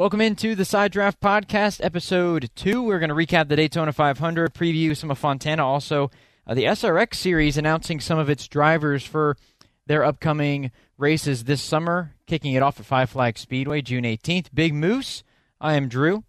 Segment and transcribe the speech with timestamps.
[0.00, 2.82] Welcome into the Side Draft Podcast, episode two.
[2.82, 6.10] We're going to recap the Daytona 500, preview some of Fontana, also
[6.46, 9.36] uh, the SRX series, announcing some of its drivers for
[9.84, 14.46] their upcoming races this summer, kicking it off at Five Flag Speedway, June 18th.
[14.54, 15.22] Big Moose,
[15.60, 16.24] I am Drew.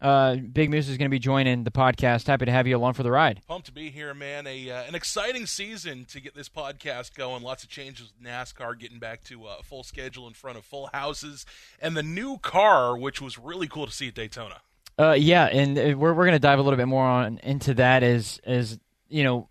[0.00, 2.26] Uh, Big Moose is going to be joining the podcast.
[2.26, 3.40] Happy to have you along for the ride.
[3.48, 4.46] Pumped to be here, man.
[4.46, 7.42] A uh, an exciting season to get this podcast going.
[7.42, 10.88] Lots of changes with NASCAR, getting back to a full schedule in front of full
[10.92, 11.44] houses,
[11.80, 14.60] and the new car, which was really cool to see at Daytona.
[14.98, 17.74] Uh, yeah, and uh, we're we're going to dive a little bit more on into
[17.74, 19.48] that as as you know,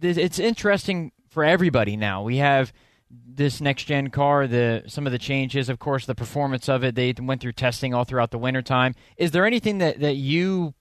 [0.00, 2.22] it's interesting for everybody now.
[2.22, 2.72] We have
[3.24, 6.94] this next gen car, the some of the changes, of course, the performance of it.
[6.94, 8.94] They went through testing all throughout the wintertime.
[9.16, 10.74] Is there anything that, that you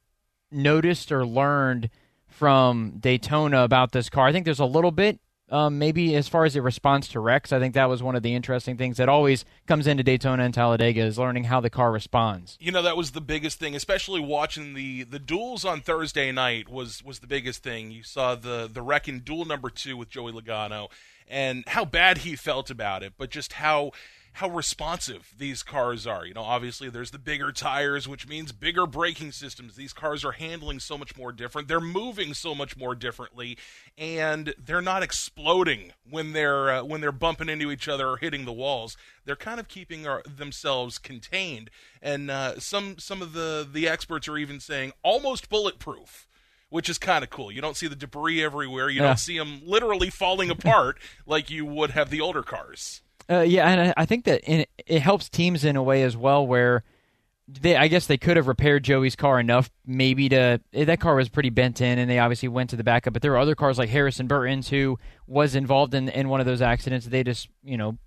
[0.51, 1.89] noticed or learned
[2.27, 4.27] from Daytona about this car?
[4.27, 7.53] I think there's a little bit, um, maybe as far as it responds to wrecks.
[7.53, 10.53] I think that was one of the interesting things that always comes into Daytona and
[10.53, 12.57] Talladega is learning how the car responds.
[12.59, 16.69] You know, that was the biggest thing, especially watching the the duels on Thursday night
[16.69, 17.91] was was the biggest thing.
[17.91, 20.89] You saw the the wreck in duel number two with Joey Logano
[21.27, 23.91] and how bad he felt about it, but just how
[24.35, 26.25] how responsive these cars are.
[26.25, 29.75] You know, obviously there's the bigger tires, which means bigger braking systems.
[29.75, 31.69] These cars are handling so much more different.
[31.69, 33.57] They're moving so much more differently,
[33.97, 38.43] and they're not exploding when they're uh, when they're bumping into each other or hitting
[38.43, 38.97] the walls.
[39.23, 41.69] They're kind of keeping our, themselves contained,
[42.01, 46.27] and uh, some some of the the experts are even saying almost bulletproof
[46.69, 47.51] which is kind of cool.
[47.51, 48.89] You don't see the debris everywhere.
[48.89, 49.07] You yeah.
[49.07, 53.01] don't see them literally falling apart like you would have the older cars.
[53.29, 56.45] Uh, yeah, and I think that in, it helps teams in a way as well
[56.45, 56.83] where
[57.47, 61.29] they I guess they could have repaired Joey's car enough maybe to that car was
[61.29, 63.77] pretty bent in and they obviously went to the backup but there were other cars
[63.77, 67.77] like Harrison Burton's who was involved in in one of those accidents they just you
[67.77, 67.99] know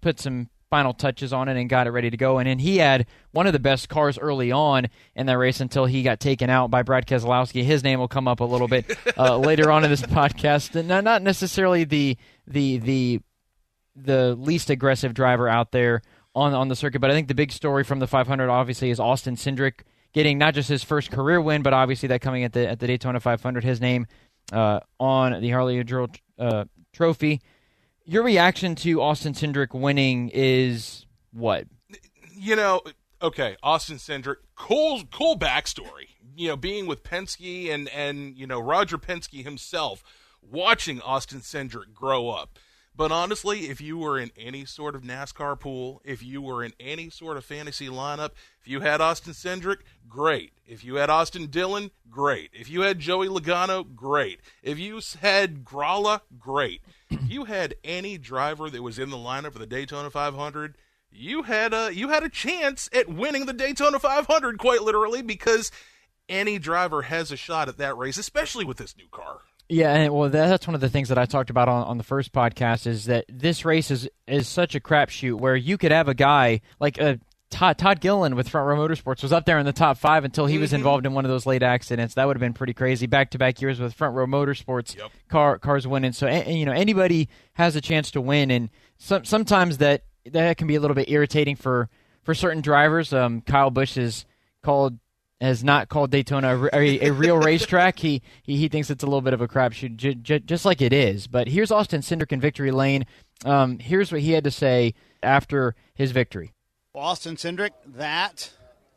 [0.00, 2.38] put some final touches on it and got it ready to go.
[2.38, 5.84] And then he had one of the best cars early on in that race until
[5.84, 7.64] he got taken out by Brad Keselowski.
[7.64, 10.82] His name will come up a little bit uh, later on in this podcast.
[10.86, 12.16] Not, not necessarily the
[12.46, 13.20] the the
[13.96, 16.02] the least aggressive driver out there
[16.34, 19.00] on on the circuit, but I think the big story from the 500 obviously is
[19.00, 19.80] Austin Cindric
[20.12, 22.86] getting not just his first career win, but obviously that coming at the at the
[22.86, 23.64] Daytona 500.
[23.64, 24.06] His name
[24.52, 25.84] uh, on the Harley
[26.38, 27.40] uh, Trophy
[28.10, 31.66] your reaction to Austin Cindric winning is what?
[32.34, 32.80] You know,
[33.22, 36.08] okay, Austin Cindric, cool, cool backstory.
[36.34, 40.02] You know, being with Penske and and you know Roger Penske himself,
[40.42, 42.58] watching Austin Cindric grow up.
[42.94, 46.72] But honestly, if you were in any sort of NASCAR pool, if you were in
[46.78, 48.30] any sort of fantasy lineup,
[48.60, 49.78] if you had Austin Cindric,
[50.08, 50.52] great.
[50.66, 52.50] If you had Austin Dillon, great.
[52.52, 54.40] If you had Joey Logano, great.
[54.62, 56.82] If you had Grala, great.
[57.08, 60.76] if you had any driver that was in the lineup for the Daytona 500,
[61.12, 65.72] you had a you had a chance at winning the Daytona 500 quite literally because
[66.28, 69.40] any driver has a shot at that race, especially with this new car.
[69.70, 72.02] Yeah, and well, that's one of the things that I talked about on, on the
[72.02, 76.08] first podcast is that this race is is such a crapshoot where you could have
[76.08, 77.16] a guy like a uh,
[77.50, 80.46] Todd, Todd Gilliland with Front Row Motorsports was up there in the top five until
[80.46, 80.76] he was mm-hmm.
[80.76, 82.14] involved in one of those late accidents.
[82.14, 83.06] That would have been pretty crazy.
[83.06, 85.10] Back to back years with Front Row Motorsports, yep.
[85.28, 86.12] car cars winning.
[86.12, 90.66] So you know anybody has a chance to win, and some, sometimes that that can
[90.66, 91.88] be a little bit irritating for
[92.24, 93.12] for certain drivers.
[93.12, 94.26] Um, Kyle Busch is
[94.62, 94.98] called
[95.40, 97.98] has not called Daytona a, a, a real racetrack.
[97.98, 100.80] He, he he thinks it's a little bit of a crapshoot, j- j- just like
[100.80, 101.26] it is.
[101.26, 103.06] But here's Austin Cindric in victory lane.
[103.44, 106.52] Um, here's what he had to say after his victory.
[106.94, 108.50] Austin Cindric, that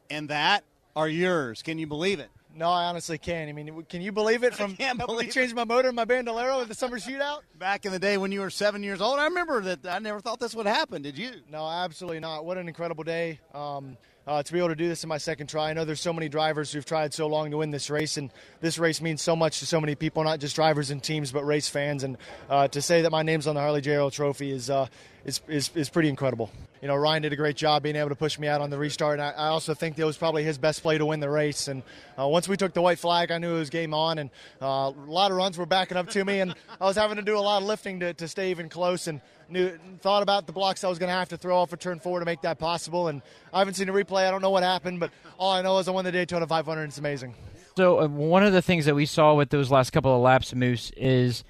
[0.09, 0.63] and that
[0.95, 1.61] are yours.
[1.61, 2.29] Can you believe it?
[2.55, 3.49] No, I honestly can't.
[3.49, 4.53] I mean, can you believe it?
[4.53, 7.85] From I can't believe changed my motor in my Bandolero at the summer shootout back
[7.85, 9.17] in the day when you were seven years old.
[9.19, 9.87] I remember that.
[9.87, 11.01] I never thought this would happen.
[11.01, 11.31] Did you?
[11.51, 12.45] No, absolutely not.
[12.45, 13.39] What an incredible day.
[13.55, 15.69] Um, uh, to be able to do this in my second try.
[15.69, 18.29] I know there's so many drivers who've tried so long to win this race, and
[18.61, 21.45] this race means so much to so many people, not just drivers and teams, but
[21.45, 22.03] race fans.
[22.03, 22.17] And
[22.49, 23.95] uh, to say that my name's on the Harley J.
[23.95, 24.87] Earl Trophy is, uh,
[25.25, 26.51] is, is, is pretty incredible.
[26.81, 28.77] You know, Ryan did a great job being able to push me out on the
[28.77, 31.29] restart, and I, I also think that was probably his best play to win the
[31.29, 31.69] race.
[31.69, 31.81] And
[32.19, 34.29] uh, once we took the white flag, I knew it was game on, and
[34.61, 37.21] uh, a lot of runs were backing up to me, and I was having to
[37.21, 39.07] do a lot of lifting to, to stay even close.
[39.07, 41.77] And knew thought about the blocks I was going to have to throw off a
[41.77, 43.07] turn four to make that possible.
[43.07, 43.21] And
[43.53, 44.27] I haven't seen a replay.
[44.27, 46.81] I don't know what happened, but all I know is I won the Daytona 500.
[46.81, 47.35] And it's amazing.
[47.77, 50.53] So uh, one of the things that we saw with those last couple of laps,
[50.53, 51.43] Moose, is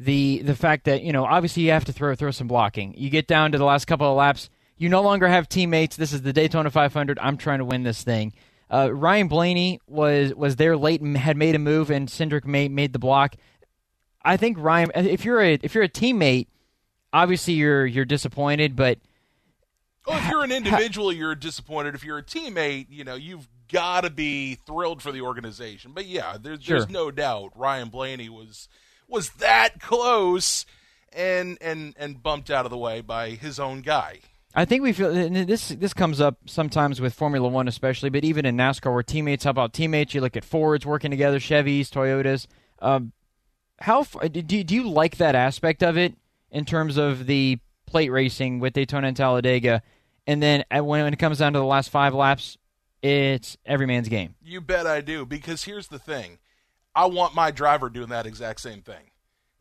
[0.00, 2.94] the the fact that you know obviously you have to throw throw some blocking.
[2.96, 5.96] You get down to the last couple of laps, you no longer have teammates.
[5.96, 7.18] This is the Daytona 500.
[7.20, 8.32] I'm trying to win this thing.
[8.72, 12.70] Uh, Ryan Blaney was was there late and had made a move, and Cindric made
[12.70, 13.36] made the block.
[14.24, 16.46] I think Ryan, if you're a if you're a teammate
[17.12, 18.98] obviously you're you're disappointed, but
[20.06, 21.94] Well, if you're an individual, you're disappointed.
[21.94, 25.92] If you're a teammate, you know you've got to be thrilled for the organization.
[25.94, 26.78] But yeah, there's, Sure.
[26.78, 28.68] there's no doubt Ryan Blaney was
[29.10, 30.64] was that close
[31.12, 34.20] and and and bumped out of the way by his own guy.
[34.54, 35.68] I think we feel this.
[35.68, 39.58] This comes up sometimes with Formula One, especially, but even in NASCAR, where teammates help
[39.58, 40.12] out teammates.
[40.12, 42.46] You look at Fords working together, Chevys, Toyotas.
[42.80, 43.12] Um,
[43.78, 46.14] how do you, do you like that aspect of it
[46.50, 49.82] in terms of the plate racing with Daytona and Talladega?
[50.26, 52.58] And then uh, when when it comes down to the last five laps,
[53.02, 54.34] it's every man's game.
[54.42, 56.38] You bet I do because here's the thing.
[57.00, 59.12] I want my driver doing that exact same thing.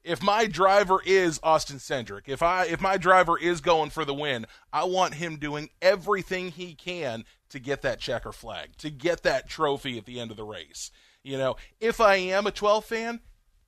[0.03, 4.13] If my driver is Austin Cindric, if I if my driver is going for the
[4.13, 9.23] win, I want him doing everything he can to get that checker flag, to get
[9.23, 10.91] that trophy at the end of the race.
[11.23, 13.21] You know, if I am a 12 fan,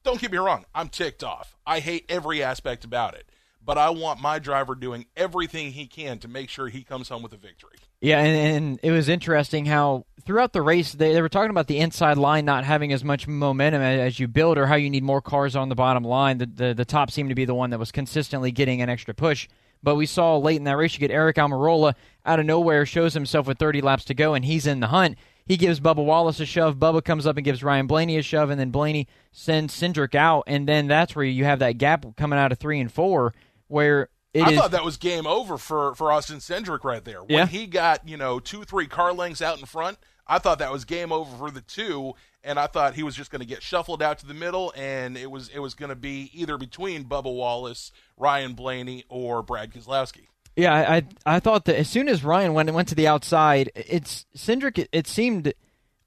[0.04, 1.56] don't get me wrong, I'm ticked off.
[1.66, 3.30] I hate every aspect about it.
[3.64, 7.24] But I want my driver doing everything he can to make sure he comes home
[7.24, 7.78] with a victory.
[8.02, 11.68] Yeah, and, and it was interesting how throughout the race they, they were talking about
[11.68, 15.04] the inside line not having as much momentum as, you build, or how you need
[15.04, 16.40] more cars on the bottom line.
[16.40, 19.14] The, the the top seemed to be the one that was consistently getting an extra
[19.14, 19.48] push.
[19.84, 21.96] But we saw late in that race, you get Eric Almirola
[22.26, 25.18] out of nowhere, shows himself with 30 laps to go, and he's in the hunt.
[25.46, 26.78] He gives Bubba Wallace a shove.
[26.78, 30.44] Bubba comes up and gives Ryan Blaney a shove, and then Blaney sends Cindric out,
[30.46, 33.34] and then that's where you have that gap coming out of three and four,
[33.68, 37.20] where it I is- thought that was game over for, for Austin Cindric right there.
[37.22, 37.46] When Yeah.
[37.48, 39.98] he got, you know, two, three car lengths out in front,
[40.28, 42.14] I thought that was game over for the two,
[42.44, 45.18] and I thought he was just going to get shuffled out to the middle, and
[45.18, 49.74] it was it was going to be either between Bubba Wallace, Ryan Blaney, or Brad
[49.74, 50.28] Keselowski.
[50.56, 51.04] Yeah, I, I
[51.36, 54.78] I thought that as soon as Ryan went went to the outside, it's Cindric.
[54.78, 55.54] It, it seemed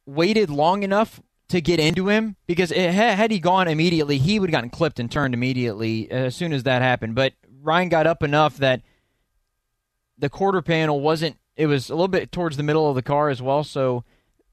[0.06, 4.38] waited long enough to get into him because it, had had he gone immediately, he
[4.38, 7.14] would have gotten clipped and turned immediately uh, as soon as that happened.
[7.14, 8.82] But Ryan got up enough that
[10.18, 11.38] the quarter panel wasn't.
[11.56, 14.04] It was a little bit towards the middle of the car as well, so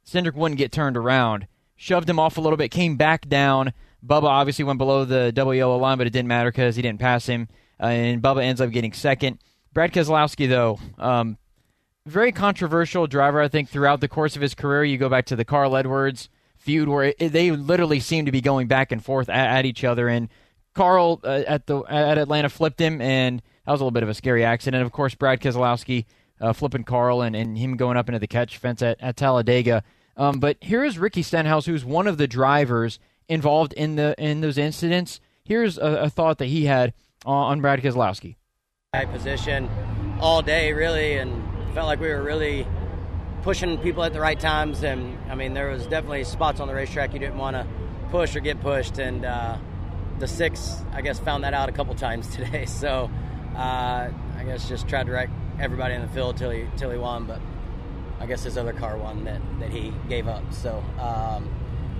[0.06, 1.48] Cindric wouldn't get turned around.
[1.76, 3.74] Shoved him off a little bit, came back down.
[4.06, 7.00] Bubba obviously went below the double yellow line, but it didn't matter because he didn't
[7.00, 7.48] pass him,
[7.80, 9.40] uh, and Bubba ends up getting second.
[9.74, 11.38] Brad Keselowski, though, um,
[12.06, 13.42] very controversial driver.
[13.42, 16.30] I think throughout the course of his career, you go back to the Carl Edwards
[16.62, 19.84] feud where it, they literally seem to be going back and forth at, at each
[19.84, 20.08] other.
[20.08, 20.30] And
[20.74, 24.10] Carl uh, at the at Atlanta flipped him, and that was a little bit of
[24.10, 24.84] a scary accident.
[24.84, 26.06] Of course, Brad Keselowski
[26.40, 29.84] uh, flipping Carl and, and him going up into the catch fence at, at Talladega.
[30.18, 34.42] Um, but here is Ricky Stenhouse, who's one of the drivers involved in the in
[34.42, 35.20] those incidents.
[35.44, 36.94] Here's a, a thought that he had
[37.26, 38.36] on, on Brad Keselowski.
[38.94, 39.70] high position
[40.20, 42.68] all day, really, and felt like we were really
[43.42, 44.84] pushing people at the right times.
[44.84, 47.66] And I mean, there was definitely spots on the racetrack you didn't want to
[48.10, 49.58] push or get pushed, and uh,
[50.22, 52.66] the six, I guess, found that out a couple times today.
[52.66, 53.12] So
[53.56, 55.30] uh, I guess just tried to wreck
[55.60, 57.42] everybody in the field till he till he won, but
[58.20, 60.54] I guess his other car won that that he gave up.
[60.54, 61.50] So um,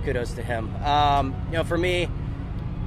[0.04, 0.74] kudos to him.
[0.82, 2.08] Um, you know, for me.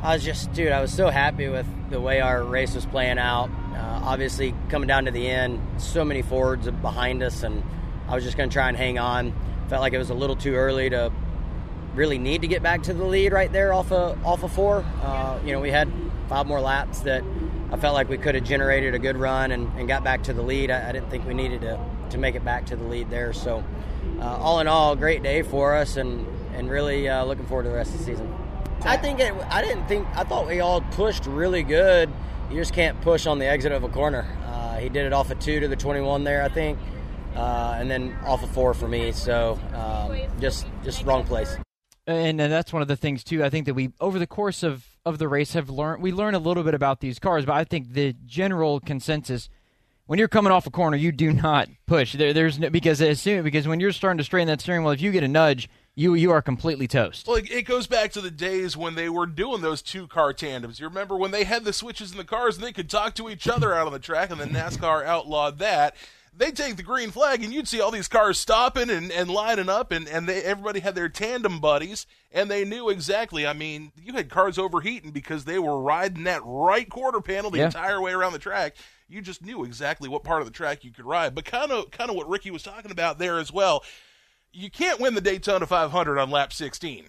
[0.03, 3.17] I was just, dude, I was so happy with the way our race was playing
[3.17, 3.49] out.
[3.73, 7.63] Uh, obviously, coming down to the end, so many Fords behind us, and
[8.07, 9.33] I was just going to try and hang on.
[9.67, 11.11] Felt like it was a little too early to
[11.95, 14.85] really need to get back to the lead right there off of off of four.
[15.01, 15.91] Uh, you know, we had
[16.27, 17.23] five more laps that
[17.71, 20.33] I felt like we could have generated a good run and, and got back to
[20.33, 20.71] the lead.
[20.71, 21.79] I, I didn't think we needed to
[22.11, 23.33] to make it back to the lead there.
[23.33, 23.63] So,
[24.19, 27.69] uh, all in all, great day for us, and and really uh, looking forward to
[27.69, 28.33] the rest of the season.
[28.83, 32.11] I think it, I didn't think I thought we all pushed really good.
[32.49, 34.27] You just can't push on the exit of a corner.
[34.45, 36.77] Uh, he did it off of two to the 21 there, I think,
[37.35, 39.11] uh, and then off of four for me.
[39.11, 41.57] So um, just just wrong place.
[42.07, 43.43] And uh, that's one of the things too.
[43.43, 46.35] I think that we over the course of of the race have learned we learn
[46.35, 49.49] a little bit about these cars, but I think the general consensus
[50.07, 52.13] when you're coming off a corner, you do not push.
[52.13, 54.91] There, there's no, because as soon because when you're starting to straighten that steering wheel,
[54.91, 57.27] if you get a nudge, you you are completely toast.
[57.27, 60.79] Well, it goes back to the days when they were doing those two car tandems.
[60.79, 63.29] You remember when they had the switches in the cars and they could talk to
[63.29, 65.95] each other out on the track, and then NASCAR outlawed that.
[66.37, 69.69] They take the green flag, and you'd see all these cars stopping and, and lining
[69.69, 73.47] up, and, and they, everybody had their tandem buddies, and they knew exactly.
[73.47, 77.59] I mean, you had cars overheating because they were riding that right quarter panel the
[77.59, 77.65] Yeah.
[77.67, 78.75] entire way around the track.
[79.07, 81.35] You just knew exactly what part of the track you could ride.
[81.35, 83.83] But kind of kind of what Ricky was talking about there as well
[84.57, 87.07] you can't win the Daytona 500 on lap 16,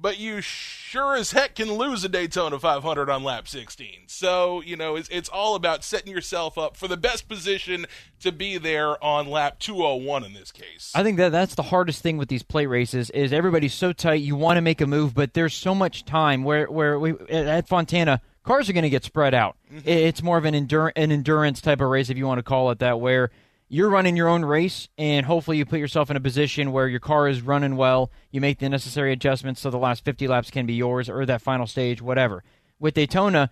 [0.00, 4.04] but you sure as heck can lose a Daytona 500 on lap 16.
[4.06, 7.86] So, you know, it's, it's all about setting yourself up for the best position
[8.20, 10.92] to be there on lap 201 in this case.
[10.94, 14.20] I think that that's the hardest thing with these plate races is everybody's so tight.
[14.22, 17.66] You want to make a move, but there's so much time where where we at
[17.68, 19.56] Fontana cars are going to get spread out.
[19.72, 19.88] Mm-hmm.
[19.88, 22.42] It- It's more of an endur- an endurance type of race if you want to
[22.44, 23.30] call it that, where
[23.68, 27.00] you're running your own race, and hopefully you put yourself in a position where your
[27.00, 28.10] car is running well.
[28.30, 31.42] You make the necessary adjustments so the last 50 laps can be yours, or that
[31.42, 32.42] final stage, whatever.
[32.78, 33.50] With Daytona,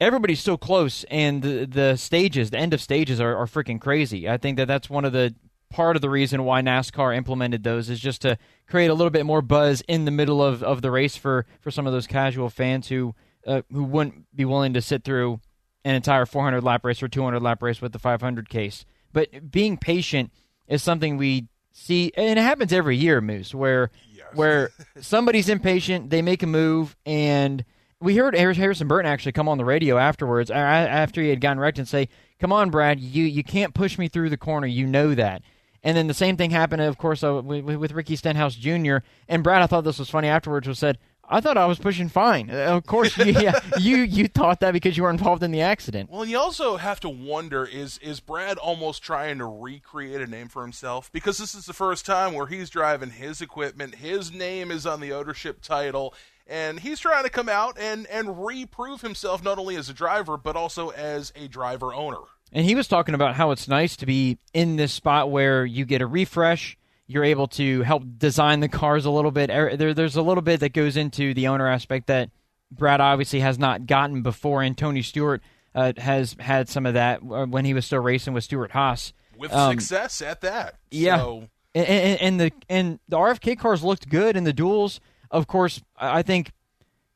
[0.00, 4.28] everybody's so close, and the the stages, the end of stages, are, are freaking crazy.
[4.28, 5.34] I think that that's one of the
[5.70, 8.36] part of the reason why NASCAR implemented those is just to
[8.68, 11.70] create a little bit more buzz in the middle of, of the race for, for
[11.70, 13.14] some of those casual fans who
[13.46, 15.40] uh, who wouldn't be willing to sit through
[15.84, 18.84] an entire 400 lap race or 200 lap race with the 500 case.
[19.12, 20.32] But being patient
[20.68, 24.26] is something we see, and it happens every year, Moose, where Yes.
[24.34, 27.64] where somebody's impatient, they make a move, and
[28.00, 31.78] we heard Harrison Burton actually come on the radio afterwards, after he had gotten wrecked,
[31.78, 34.66] and say, "Come on, Brad, you you can't push me through the corner.
[34.66, 35.42] You know that."
[35.82, 38.98] And then the same thing happened, of course, uh, with, with Ricky Stenhouse Jr.
[39.28, 40.98] And Brad, I thought this was funny afterwards, was said,
[41.30, 44.96] "I thought I was pushing fine." Uh, of course, yeah, you you thought that because
[44.96, 46.10] you were involved in the accident.
[46.10, 50.48] Well, you also have to wonder is is Brad almost trying to recreate a name
[50.48, 54.70] for himself because this is the first time where he's driving his equipment, his name
[54.70, 56.14] is on the ownership title,
[56.46, 60.36] and he's trying to come out and and reprove himself not only as a driver
[60.36, 62.18] but also as a driver owner.
[62.52, 65.84] And he was talking about how it's nice to be in this spot where you
[65.84, 66.76] get a refresh.
[67.10, 69.50] You're able to help design the cars a little bit.
[69.50, 72.30] Er- There, there's a little bit that goes into the owner aspect that
[72.70, 75.42] Brad obviously has not gotten before, and Tony Stewart
[75.74, 79.12] uh, has had some of that uh, when he was still racing with Stewart Haas.
[79.36, 80.76] With Um, success at that.
[80.90, 81.16] yeah.
[81.16, 85.00] So, and, and, and the and the RFK cars looked good in the duels.
[85.30, 86.50] Of course, I think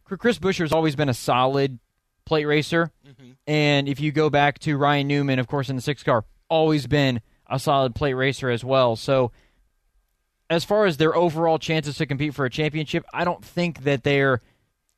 [0.04, 1.78] Chris Buescher's always been a solid
[2.24, 2.90] plate racer,
[3.46, 6.86] and if you go back to Ryan Newman, of course, in the six car, always
[6.86, 7.20] been
[7.50, 8.96] a solid plate racer as well.
[8.96, 9.32] So,
[10.50, 14.02] as far as their overall chances to compete for a championship, I don't think that
[14.02, 14.40] they're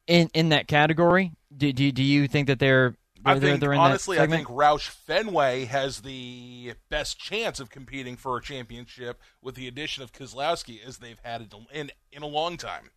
[0.07, 1.33] in in that category.
[1.57, 2.95] Do do, do you think that they're?
[3.25, 8.17] I they're, think they're honestly, I think Roush Fenway has the best chance of competing
[8.17, 12.26] for a championship with the addition of Keselowski as they've had it in in a
[12.26, 12.91] long time.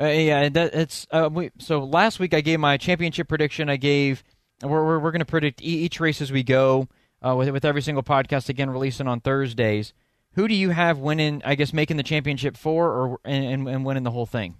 [0.00, 1.84] Uh, yeah, that, it's uh, we, so.
[1.84, 3.68] Last week I gave my championship prediction.
[3.68, 4.24] I gave
[4.62, 6.88] we're we're, we're going to predict each race as we go
[7.24, 9.92] uh, with with every single podcast again releasing on Thursdays.
[10.34, 11.42] Who do you have winning?
[11.44, 14.56] I guess making the championship four or and, and, winning the whole thing.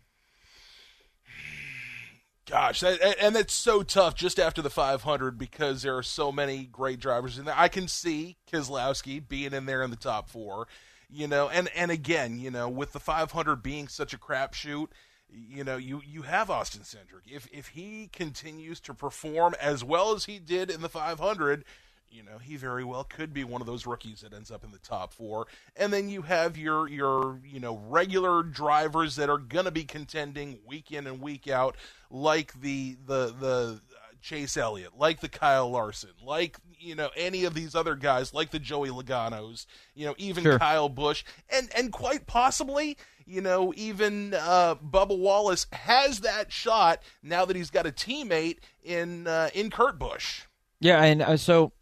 [2.46, 6.64] Gosh, that, and- that's so tough just after the 500 because there are so many
[6.64, 7.54] great drivers in there.
[7.56, 10.66] I can see Keselowski being in there in the top four,
[11.08, 14.88] you know, and and again, you know, with the 500 being such a crapshoot,
[15.28, 17.32] you know, you you have Austin Cindric.
[17.32, 21.64] If if he continues to perform as well as he did in the 500.
[22.10, 24.72] You know, he very well could be one of those rookies that ends up in
[24.72, 25.46] the top four.
[25.76, 30.58] And then you have your your you know regular drivers that are gonna be contending
[30.66, 31.76] week in and week out,
[32.10, 37.44] like the the the uh, Chase Elliott, like the Kyle Larson, like you know any
[37.44, 40.58] of these other guys, like the Joey Logano's, you know even Sure.
[40.58, 47.02] Kyle Busch, and and quite possibly you know even uh, Bubba Wallace has that shot
[47.22, 50.42] now that he's got a teammate in uh, in Kurt Busch.
[50.80, 51.72] Yeah, and uh, so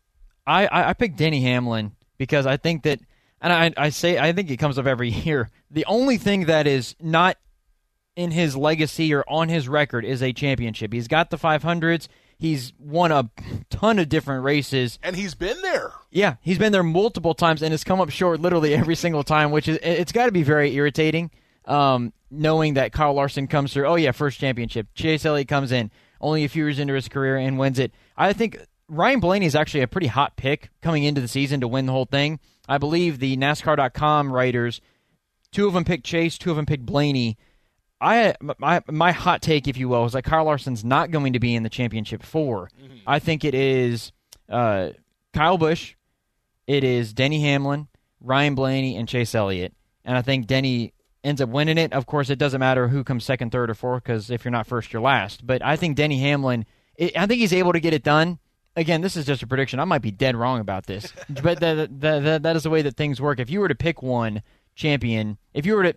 [0.48, 3.00] I, I I picked Denny Hamlin because I think that,
[3.40, 5.50] and I I say I think it comes up every year.
[5.70, 7.36] The only thing that is not
[8.16, 10.92] in his legacy or on his record is a championship.
[10.92, 12.08] He's got the 500s.
[12.36, 13.30] He's won a
[13.70, 14.98] ton of different races.
[15.04, 15.92] And he's been there.
[16.10, 19.52] Yeah, he's been there multiple times and has come up short literally every single time,
[19.52, 21.30] which is it's got to be very irritating.
[21.64, 24.88] Um, knowing that Kyle Larson comes through, oh yeah, first championship.
[24.94, 25.90] Chase Elliott comes in
[26.20, 27.92] only a few years into his career and wins it.
[28.16, 31.68] I think Ryan Blaney is actually a pretty hot pick coming into the season to
[31.68, 32.40] win the whole thing.
[32.68, 34.80] I believe the NASCAR.com writers,
[35.52, 37.36] two of them picked Chase, two of them picked Blaney.
[38.00, 41.40] I my my hot take, if you will, is that Kyle Larson's not going to
[41.40, 42.70] be in the championship 4
[43.06, 44.12] I think it is
[44.48, 44.90] uh,
[45.32, 45.94] Kyle Busch,
[46.66, 47.88] it is Denny Hamlin,
[48.20, 51.92] Ryan Blaney, and Chase Elliott, and I think Denny ends up winning it.
[51.92, 54.66] Of course, it doesn't matter who comes second, third, or fourth because if you're not
[54.68, 55.44] first, you're last.
[55.44, 58.38] But I think Denny Hamlin, it, I think he's able to get it done.
[58.76, 59.80] Again, this is just a prediction.
[59.80, 62.82] I might be dead wrong about this, but that, that, that, that is the way
[62.82, 63.40] that things work.
[63.40, 64.42] If you were to pick one
[64.74, 65.94] champion, if you were to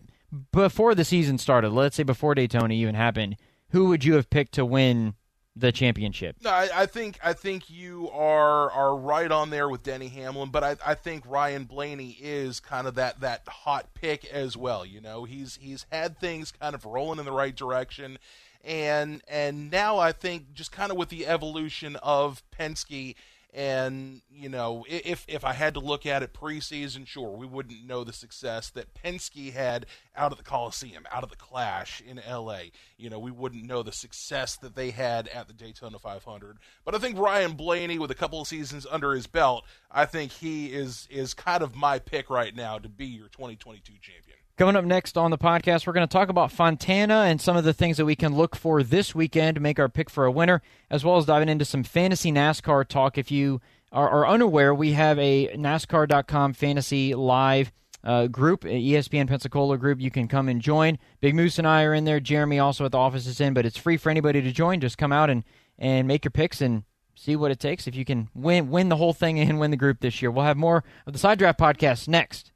[0.52, 3.36] before the season started, let's say before Daytona even happened,
[3.70, 5.14] who would you have picked to win
[5.56, 6.38] the championship?
[6.42, 10.50] No, I, I think I think you are are right on there with Denny Hamlin,
[10.50, 14.86] but I, I think Ryan Blaney is kind of that that hot pick as well.
[14.86, 18.18] You know, he's he's had things kind of rolling in the right direction,
[18.64, 23.16] and and now I think just kind of with the evolution of Penske
[23.54, 27.86] And you know, if if I had to look at it preseason, sure, we wouldn't
[27.86, 32.20] know the success that Penske had out of the Coliseum, out of the Clash in
[32.20, 32.72] L.A.
[32.98, 36.60] You know, we wouldn't know the success that they had at the Daytona 500.
[36.86, 40.32] But I think Ryan Blaney, with a couple of seasons under his belt, I think
[40.32, 44.38] he is is kind of my pick right now to be your 2022 champion.
[44.62, 47.64] Coming up next on the podcast, we're going to talk about Fontana and some of
[47.64, 50.32] the things that we can look for this weekend to make our pick for a
[50.32, 53.18] winner, as well as diving into some fantasy NASCAR talk.
[53.18, 53.60] If you
[53.92, 57.72] are, are unaware, we have a NASCAR.com fantasy live
[58.04, 60.00] uh, group, ESPN Pensacola group.
[60.00, 61.00] You can come and join.
[61.22, 62.20] Big Moose and I are in there.
[62.20, 64.80] Jeremy also at the office is in, but it's free for anybody to join.
[64.80, 65.44] Just come out and,
[65.80, 66.84] and make your picks and
[67.16, 67.88] see what it takes.
[67.88, 70.46] If you can win win the whole thing and win the group this year, we'll
[70.46, 72.52] have more of the Side Draft podcast next.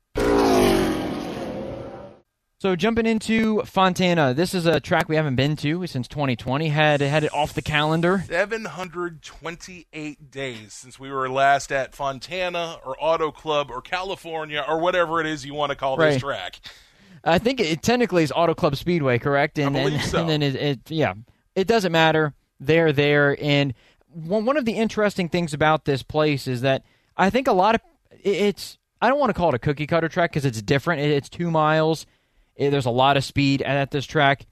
[2.58, 6.70] So jumping into Fontana, this is a track we haven't been to since 2020.
[6.70, 8.24] Had had it off the calendar.
[8.28, 15.20] 728 days since we were last at Fontana or Auto Club or California or whatever
[15.20, 16.14] it is you want to call Right.
[16.14, 16.62] this track.
[17.26, 19.60] I think it technically is Auto Club Speedway, correct?
[19.60, 20.22] And believe and, so.
[20.22, 21.14] and then it, it yeah,
[21.56, 22.34] it doesn't matter.
[22.62, 23.74] They're there, and
[24.08, 26.84] one one of the interesting things about this place is that
[27.18, 27.82] I think a lot of
[28.24, 31.02] it's I don't want to call it a cookie cutter track because it's different.
[31.02, 32.06] It's two miles.
[32.56, 34.46] It- there's a lot of speed at this track.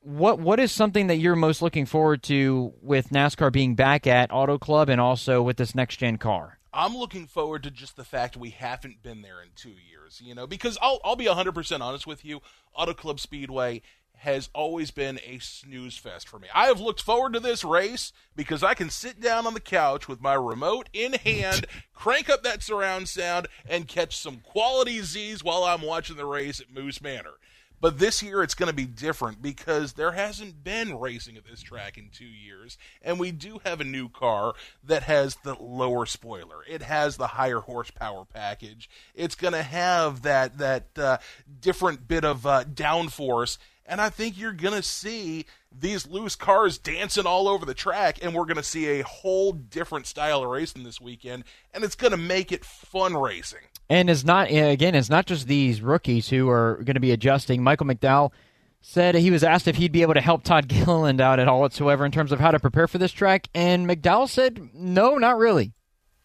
[0.00, 4.32] What what is something that you're most looking forward to with NASCAR being back at
[4.32, 6.58] Auto Club and also with this next gen car?
[6.74, 10.34] I'm looking forward to just the fact we haven't been there in two years, you
[10.34, 12.40] know, because I'll, I'll be 100% honest with you.
[12.74, 13.82] Auto Club Speedway
[14.22, 16.46] has always been a snooze fest for me.
[16.54, 20.06] I have looked forward to this race because I can sit down on the couch
[20.06, 25.42] with my remote in hand, crank up that surround sound, and catch some quality Z's
[25.42, 27.34] while I'm watching the race at Moose Manor.
[27.82, 31.60] But this year it's going to be different because there hasn't been racing at this
[31.60, 36.06] track in two years, and we do have a new car that has the lower
[36.06, 36.58] spoiler.
[36.70, 38.88] It has the higher horsepower package.
[39.16, 41.18] It's going to have that that uh,
[41.60, 45.46] different bit of uh, downforce, and I think you're going to see
[45.76, 49.52] these loose cars dancing all over the track, and we're going to see a whole
[49.52, 53.60] different style of racing this weekend, and it's going to make it fun racing.
[53.88, 57.62] And it's not again, it's not just these rookies who are going to be adjusting.
[57.62, 58.32] Michael McDowell
[58.80, 61.60] said he was asked if he'd be able to help Todd Gilliland out at all
[61.60, 65.38] whatsoever in terms of how to prepare for this track, and McDowell said no, not
[65.38, 65.72] really.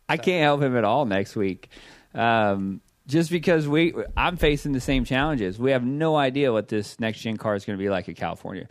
[0.10, 1.70] I can't help him at all next week.
[2.14, 5.58] Um, just because we, I'm facing the same challenges.
[5.58, 8.16] We have no idea what this next gen car is going to be like in
[8.16, 8.68] California.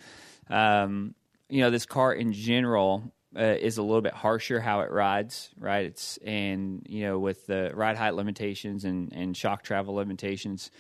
[0.51, 1.15] Um,
[1.49, 5.51] you know, this car in general uh, is a little bit harsher how it rides,
[5.59, 5.87] right?
[5.87, 10.71] It's and you know with the ride height limitations and and shock travel limitations.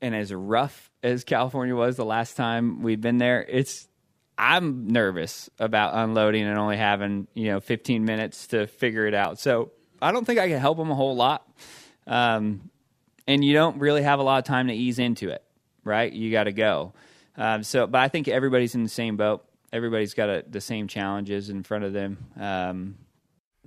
[0.00, 3.88] And as rough as California was the last time we'd been there, it's
[4.38, 9.38] I'm nervous about unloading and only having you know 15 minutes to figure it out.
[9.38, 11.46] So I don't think I can help them a whole lot.
[12.06, 12.70] Um,
[13.26, 15.42] and you don't really have a lot of time to ease into it,
[15.84, 16.12] right?
[16.12, 16.92] You got to go.
[17.36, 19.44] Um, so, but I think everybody's in the same boat.
[19.72, 22.18] Everybody's got a, the same challenges in front of them.
[22.38, 22.96] Um,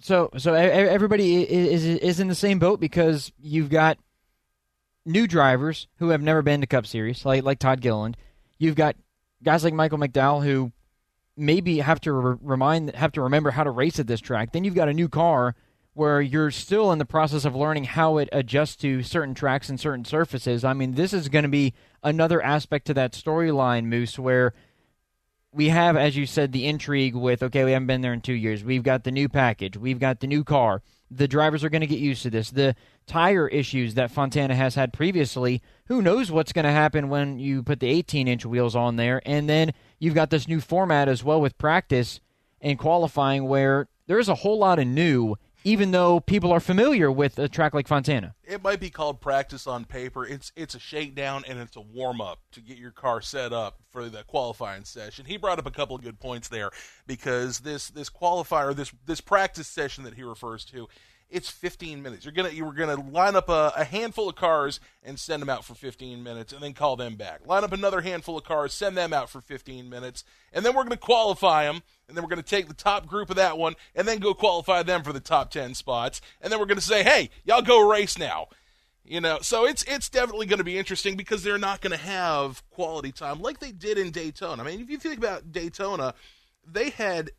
[0.02, 3.98] So, so everybody is is in the same boat because you've got
[5.06, 8.16] new drivers who have never been to Cup Series, like like Todd Gilliland.
[8.58, 8.96] You've got
[9.44, 10.72] guys like Michael McDowell who
[11.36, 14.54] maybe have to re- remind have to remember how to race at this track.
[14.54, 15.54] Then you've got a new car
[16.00, 19.78] where you're still in the process of learning how it adjusts to certain tracks and
[19.78, 20.64] certain surfaces.
[20.64, 24.54] I mean, this is going to be another aspect to that storyline, Moose, where
[25.52, 28.32] we have, as you said, the intrigue with okay, we haven't been there in two
[28.32, 28.64] years.
[28.64, 29.76] We've got the new package.
[29.76, 30.82] We've got the new car.
[31.12, 32.50] The drivers are going to get used to this.
[32.50, 35.62] The tire issues that Fontana has had previously.
[35.88, 39.22] Who knows what's going to happen when you put the 18 inch wheels on there?
[39.26, 42.22] And then you've got this new format as well with practice
[42.62, 45.36] and qualifying where there's a whole lot of new,
[45.70, 48.34] even though people are familiar with a track like Fontana.
[48.44, 50.26] it might be called practice on paper.
[50.26, 53.78] It's it's a shakedown and it's a warm up to get your car set up
[53.92, 55.26] for the qualifying session.
[55.26, 56.72] He brought up a couple of good points there
[57.06, 60.88] because this this qualifier this this practice session that he refers to.
[61.30, 62.26] It's 15 minutes.
[62.26, 65.50] You're gonna you were gonna line up a, a handful of cars and send them
[65.50, 67.46] out for 15 minutes, and then call them back.
[67.46, 70.84] Line up another handful of cars, send them out for 15 minutes, and then we're
[70.84, 74.08] gonna qualify them, and then we're gonna take the top group of that one, and
[74.08, 77.30] then go qualify them for the top 10 spots, and then we're gonna say, hey,
[77.44, 78.48] y'all go race now.
[79.06, 81.98] You know, so it's it's definitely going to be interesting because they're not going to
[81.98, 84.62] have quality time like they did in Daytona.
[84.62, 86.14] I mean, if you think about Daytona,
[86.64, 87.32] they had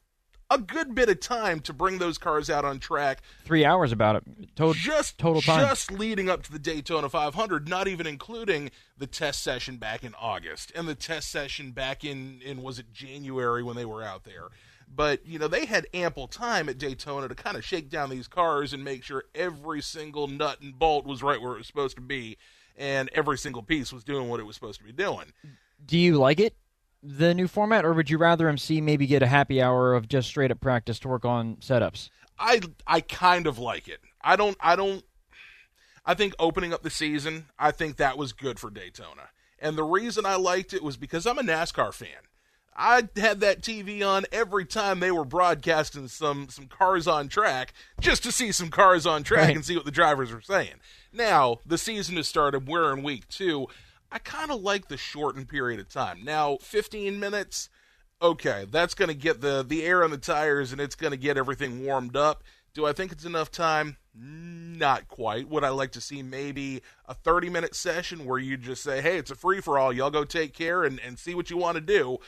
[0.51, 4.17] a good bit of time to bring those cars out on track Three hours about
[4.17, 4.25] it.
[4.57, 5.61] Total, just total time.
[5.61, 10.15] just leading up to the Daytona 500, not even including the test session back in
[10.21, 14.25] August and the test session back in in was it January when they were out
[14.25, 14.49] there.
[14.93, 18.27] But, you know, they had ample time at Daytona to kind of shake down these
[18.27, 21.95] cars and make sure every single nut and bolt was right where it was supposed
[21.95, 22.37] to be
[22.77, 25.33] and every single piece was doing what it was supposed to be doing.
[25.85, 26.57] Do you like it,
[27.03, 30.09] the new format, or would you rather him see maybe get a happy hour of
[30.09, 32.11] just straight up practice to work on setups?
[32.39, 34.01] I I kind of like it.
[34.23, 35.05] I don't I don't
[36.05, 39.29] I think opening up the season, I think that was good for Daytona.
[39.59, 42.09] And the reason I liked it was because I'm a NASCAR fan.
[42.75, 47.75] I had that TV on every time they were broadcasting some some cars on track
[48.01, 49.57] just to see some cars on track Right.
[49.57, 50.75] and see what the drivers were saying.
[51.13, 53.67] Now, the season has started, we're in week 2.
[54.13, 56.25] I kind of like the shortened period of time.
[56.25, 57.69] Now, 15 minutes
[58.23, 61.17] okay, that's going to get the the air on the tires and it's going to
[61.17, 62.43] get everything warmed up.
[62.75, 63.97] Do I think it's enough time?
[64.15, 65.49] Not quite.
[65.49, 69.19] Would I like to see maybe a 30 minute session where you just say, hey,
[69.19, 69.93] it's a free for all.
[69.93, 72.19] Y'all go take care and, and see what you want to do?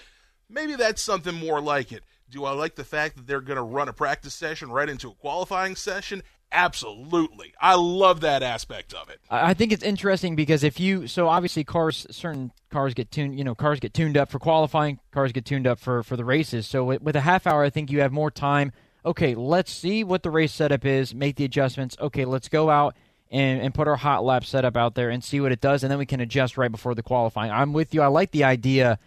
[0.48, 2.02] Maybe that's something more like it.
[2.28, 5.10] Do I like the fact that they're going to run a practice session right into
[5.10, 6.22] a qualifying session?
[6.52, 7.54] Absolutely.
[7.58, 9.20] I love that aspect of it.
[9.30, 13.44] I think it's interesting because if you so obviously cars certain cars get tuned you
[13.44, 16.66] know cars get tuned up for qualifying cars get tuned up for for the races.
[16.66, 18.72] So with, with a half hour I think you have more time.
[19.04, 21.96] Okay let's see what the race setup is make the adjustments.
[21.98, 22.94] Okay let's go out
[23.30, 25.90] and, and put our hot lap setup out there and see what it does and
[25.90, 27.50] then we can adjust right before the qualifying.
[27.50, 28.02] I'm with you.
[28.02, 28.98] I like the idea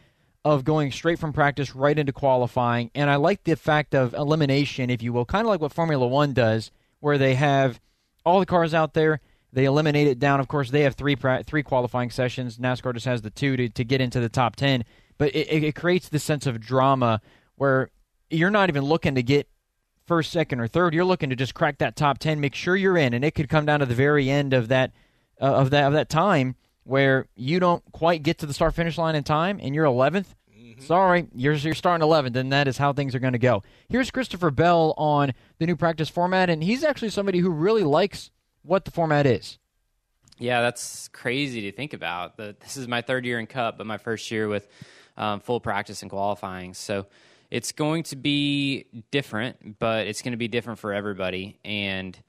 [0.43, 4.89] of going straight from practice right into qualifying and I like the fact of elimination
[4.89, 6.71] if you will kind of like what Formula 1 does
[7.05, 7.79] where they have
[8.25, 9.21] all the cars out there.
[9.53, 10.39] They eliminate it down.
[10.39, 11.15] Of course, they have three
[11.45, 12.57] three qualifying sessions.
[12.57, 14.83] NASCAR just has the two to, to get into the top ten.
[15.19, 17.21] But it, it, creates this sense of drama
[17.57, 17.91] where
[18.31, 19.47] you're not even looking to get
[20.07, 20.95] first, second, or third.
[20.95, 23.49] You're looking to just crack that top ten, make sure you're in, and it could
[23.49, 24.91] come down to the very end of that
[25.39, 28.97] uh, of that of that time where you don't quite get to the start finish
[28.97, 30.33] line in time, and you're 11th.
[30.79, 33.61] Sorry, you're you're starting 11th, and that is how things are going to go.
[33.89, 38.31] Here's Christopher Bell on the new practice format, and he's actually somebody who really likes
[38.63, 39.57] what the format is.
[40.37, 42.37] Yeah, that's crazy to think about.
[42.37, 44.67] This is my third year in Cup, but my first year with
[45.15, 46.73] um, full practice and qualifying.
[46.73, 47.05] So
[47.49, 51.57] it's going to be different, but it's going to be different for everybody.
[51.63, 52.19] And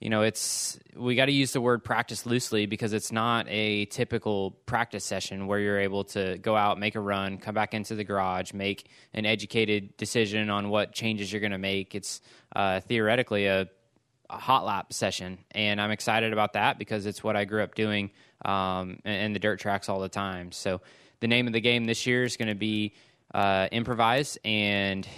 [0.00, 3.86] you know, it's we got to use the word practice loosely because it's not a
[3.86, 7.96] typical practice session where you're able to go out, make a run, come back into
[7.96, 11.94] the garage, make an educated decision on what changes you're going to make.
[11.94, 12.20] It's
[12.54, 13.68] uh, theoretically a
[14.30, 17.74] a hot lap session, and I'm excited about that because it's what I grew up
[17.74, 18.10] doing
[18.44, 20.52] um, and the dirt tracks all the time.
[20.52, 20.82] So
[21.20, 22.94] the name of the game this year is going to be
[23.34, 25.08] uh, improvise and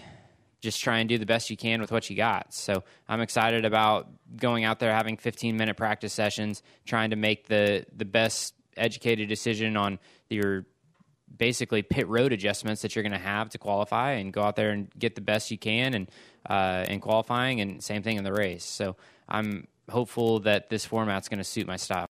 [0.61, 2.53] just try and do the best you can with what you got.
[2.53, 7.46] So I'm excited about going out there having 15 minute practice sessions, trying to make
[7.46, 10.66] the the best educated decision on your
[11.37, 14.70] basically pit road adjustments that you're going to have to qualify and go out there
[14.70, 16.11] and get the best you can and
[16.49, 18.64] uh, in qualifying and same thing in the race.
[18.64, 18.96] So
[19.29, 22.07] I'm hopeful that this format's going to suit my style.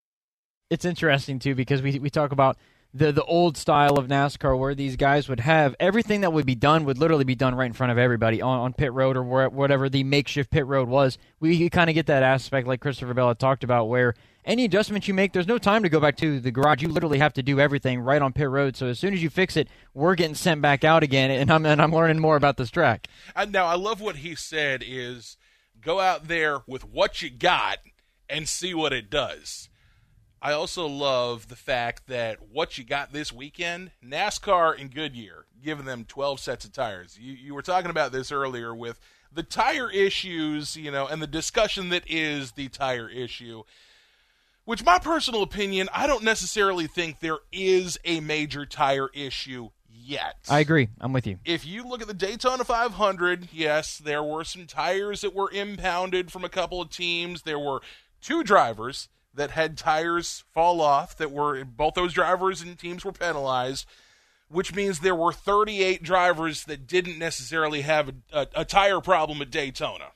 [0.70, 2.56] it's interesting too because we we talk about
[2.92, 6.54] the the old style of NASCAR where these guys would have everything that would be
[6.54, 9.22] done would literally be done right in front of everybody on, on pit road or
[9.22, 11.18] where, whatever the makeshift pit road was.
[11.38, 15.06] We kind of get that aspect like Christopher Bell had talked about where any adjustments
[15.06, 16.82] you make, there's no time to go back to the garage.
[16.82, 18.76] You literally have to do everything right on pit road.
[18.76, 21.66] So as soon as you fix it, we're getting sent back out again, and I'm
[21.66, 23.06] and I'm learning more about this track.
[23.36, 25.36] And now I love what he said is
[25.80, 27.78] go out there with what you got
[28.28, 29.69] and see what it does.
[30.42, 35.84] I also love the fact that what you got this weekend, NASCAR and Goodyear, giving
[35.84, 37.18] them 12 sets of tires.
[37.20, 38.98] You, you were talking about this earlier with
[39.32, 43.64] the tire issues, you know, and the discussion that is the tire issue.
[44.64, 49.70] Which, my personal opinion, I don't necessarily think there is a major tire issue
[50.10, 50.88] yet I agree.
[51.00, 51.38] I'm with you.
[51.44, 56.32] if you look at the Daytona 500, yes, there were some tires that were impounded
[56.32, 57.42] from a couple of teams.
[57.42, 57.80] There were
[58.20, 63.12] two drivers that had tires fall off that were both those drivers and teams were
[63.12, 63.86] penalized,
[64.48, 69.40] which means there were 38 drivers that didn't necessarily have a, a, a tire problem
[69.40, 70.06] at Daytona.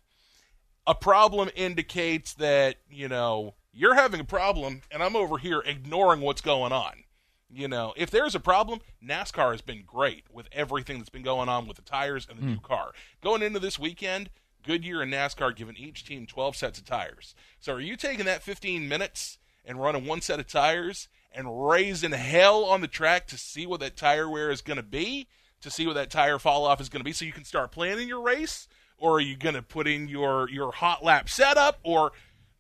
[0.87, 6.21] A problem indicates that, you know, you're having a problem and I'm over here ignoring
[6.21, 7.05] what's going on.
[7.51, 11.49] You know, if there's a problem, NASCAR has been great with everything that's been going
[11.49, 12.51] on with the tires and the hmm.
[12.51, 12.93] new car.
[13.23, 14.29] Going into this weekend,
[14.65, 17.35] Goodyear and NASCAR giving each team 12 sets of tires.
[17.61, 22.13] So are you taking that 15 minutes and running one set of tires and raising
[22.13, 25.27] hell on the track to see what that tire wear is going to be,
[25.61, 27.73] to see what that tire fall off is going to be so you can start
[27.73, 28.69] planning your race?
[28.99, 31.79] Or are you going to put in your, your hot lap setup?
[31.83, 32.13] Or,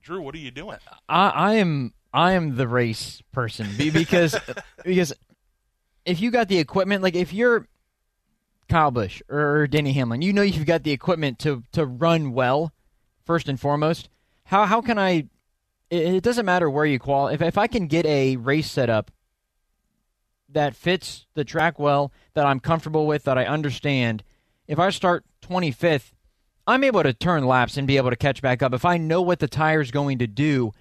[0.02, 0.78] Drew, what are you doing?
[1.08, 4.38] I, I am I am the race person because
[4.84, 5.12] because
[6.04, 7.66] if you got the equipment, like if you're
[8.68, 10.22] Kyle Busch or Denny Hamlin.
[10.22, 12.72] You know you've got the equipment to to run well,
[13.24, 14.08] first and foremost.
[14.44, 15.26] How how can I?
[15.90, 17.28] It, it doesn't matter where you qual.
[17.28, 19.10] If if I can get a race set up
[20.54, 24.22] that fits the track well, that I'm comfortable with, that I understand.
[24.66, 26.12] If I start 25th,
[26.66, 28.72] I'm able to turn laps and be able to catch back up.
[28.72, 30.72] If I know what the tire's going to do,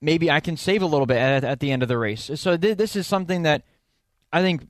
[0.00, 2.30] maybe I can save a little bit at, at the end of the race.
[2.36, 3.64] So th- this is something that
[4.32, 4.66] I think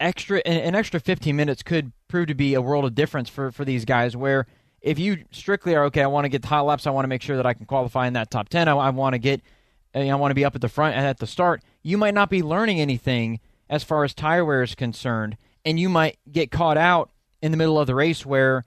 [0.00, 3.64] extra an extra 15 minutes could prove to be a world of difference for for
[3.64, 4.46] these guys where
[4.80, 7.08] if you strictly are okay I want to get the hot laps I want to
[7.08, 9.40] make sure that I can qualify in that top 10 I, I want to get
[9.94, 12.42] I want to be up at the front at the start you might not be
[12.42, 17.10] learning anything as far as tire wear is concerned and you might get caught out
[17.40, 18.64] in the middle of the race where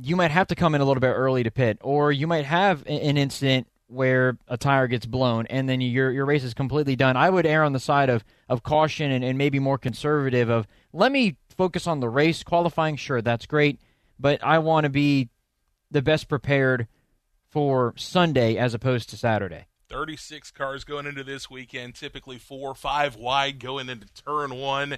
[0.00, 2.44] you might have to come in a little bit early to pit or you might
[2.44, 6.96] have an incident where a tire gets blown and then your your race is completely
[6.96, 7.16] done.
[7.16, 10.66] I would err on the side of of caution and, and maybe more conservative of
[10.92, 12.96] let me focus on the race qualifying.
[12.96, 13.80] Sure, that's great,
[14.18, 15.28] but I want to be
[15.90, 16.88] the best prepared
[17.48, 19.66] for Sunday as opposed to Saturday.
[19.90, 24.96] 36 cars going into this weekend, typically four or five wide going into turn one.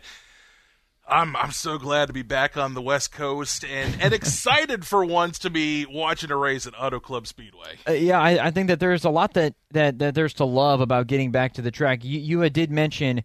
[1.07, 5.05] I'm I'm so glad to be back on the West Coast and, and excited for
[5.05, 7.77] once to be watching a race at Auto Club Speedway.
[7.87, 10.81] Uh, yeah, I, I, think that there's a lot that, that, that there's to love
[10.81, 12.05] about getting back to the track.
[12.05, 13.23] You, you did mention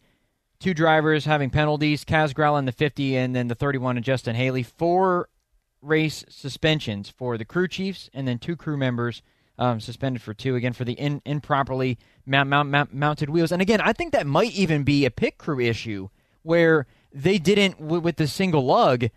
[0.60, 4.36] two drivers having penalties: Kaz Grala in the 50, and then the 31 and Justin
[4.36, 4.64] Haley.
[4.64, 5.30] Four
[5.82, 9.22] race suspensions for the crew chiefs, and then two crew members
[9.58, 13.52] um, suspended for two again for the in, improperly mount, mount, mount, mounted wheels.
[13.52, 16.10] And again, I think that might even be a pit crew issue
[16.44, 19.10] where they didn't with the single lug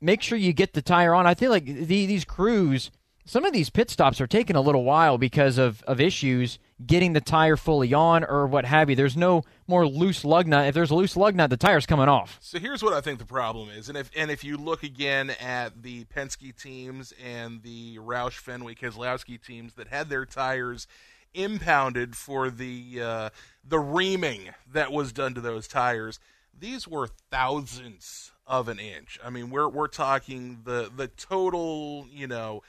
[0.00, 1.26] make sure you get the tire on.
[1.26, 2.90] I feel like the, these crews,
[3.24, 7.12] some of these pit stops are taking a little while because of, of issues getting
[7.12, 8.96] the tire fully on or what have you.
[8.96, 10.68] There's no more loose lug nut.
[10.68, 12.38] If there's a loose lug nut, the tire's coming off.
[12.40, 15.30] So here's what I think the problem is, and if and if you look again
[15.40, 20.86] at the Penske teams and the Roush Fenway Keselowski teams that had their tires
[21.34, 23.30] impounded for the uh,
[23.66, 26.20] the reaming that was done to those tires
[26.60, 29.18] these were thousands of an inch.
[29.24, 32.62] I mean, we're we're talking the the total, you know,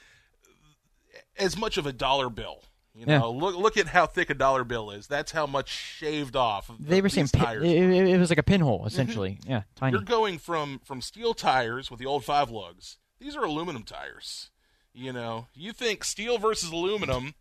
[1.38, 2.64] as much of a dollar bill.
[2.96, 3.42] You know, yeah.
[3.42, 5.08] look look at how thick a dollar bill is.
[5.08, 6.70] That's how much shaved off.
[6.70, 9.38] Of They were saying pin, it, it, was like a pinhole, essentially.
[9.42, 9.52] Mm-hmm.
[9.52, 9.94] Yeah, tiny.
[9.94, 12.98] You're going from from steel tires with the old five lugs.
[13.20, 14.50] These are aluminum tires.
[14.94, 17.36] You know, you think steel versus aluminum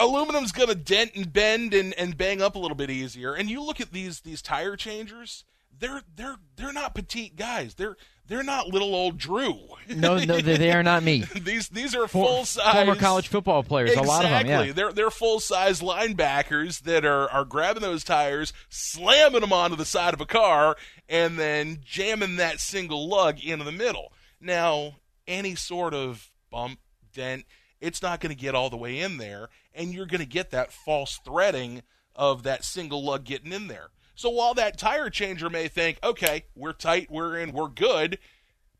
[0.00, 3.34] aluminum's going to dent and bend and, and bang up a little bit easier.
[3.34, 5.44] And you look at these these tire changers,
[5.78, 7.74] they're they're they're not petite guys.
[7.74, 9.58] They're they're not little old Drew.
[9.88, 11.24] No, no, they are not me.
[11.40, 13.90] these these are full size former college football players.
[13.90, 14.08] Exactly.
[14.08, 14.66] A lot of them.
[14.66, 14.72] Yeah.
[14.72, 19.84] They're they're full size linebackers that are are grabbing those tires, slamming them onto the
[19.84, 20.76] side of a car,
[21.08, 24.12] and then jamming that single lug into the middle.
[24.40, 24.94] Now,
[25.26, 26.78] any sort of bump,
[27.12, 27.44] dent,
[27.80, 30.50] it's not going to get all the way in there, and you're going to get
[30.50, 31.82] that false threading
[32.14, 33.88] of that single lug getting in there.
[34.14, 38.18] So while that tire changer may think, okay, we're tight, we're in, we're good,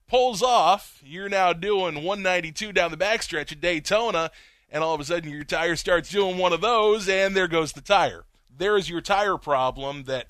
[0.06, 4.30] pulls off, you're now doing 192 down the backstretch at Daytona,
[4.68, 7.72] and all of a sudden your tire starts doing one of those, and there goes
[7.72, 8.24] the tire.
[8.54, 10.26] There's your tire problem that.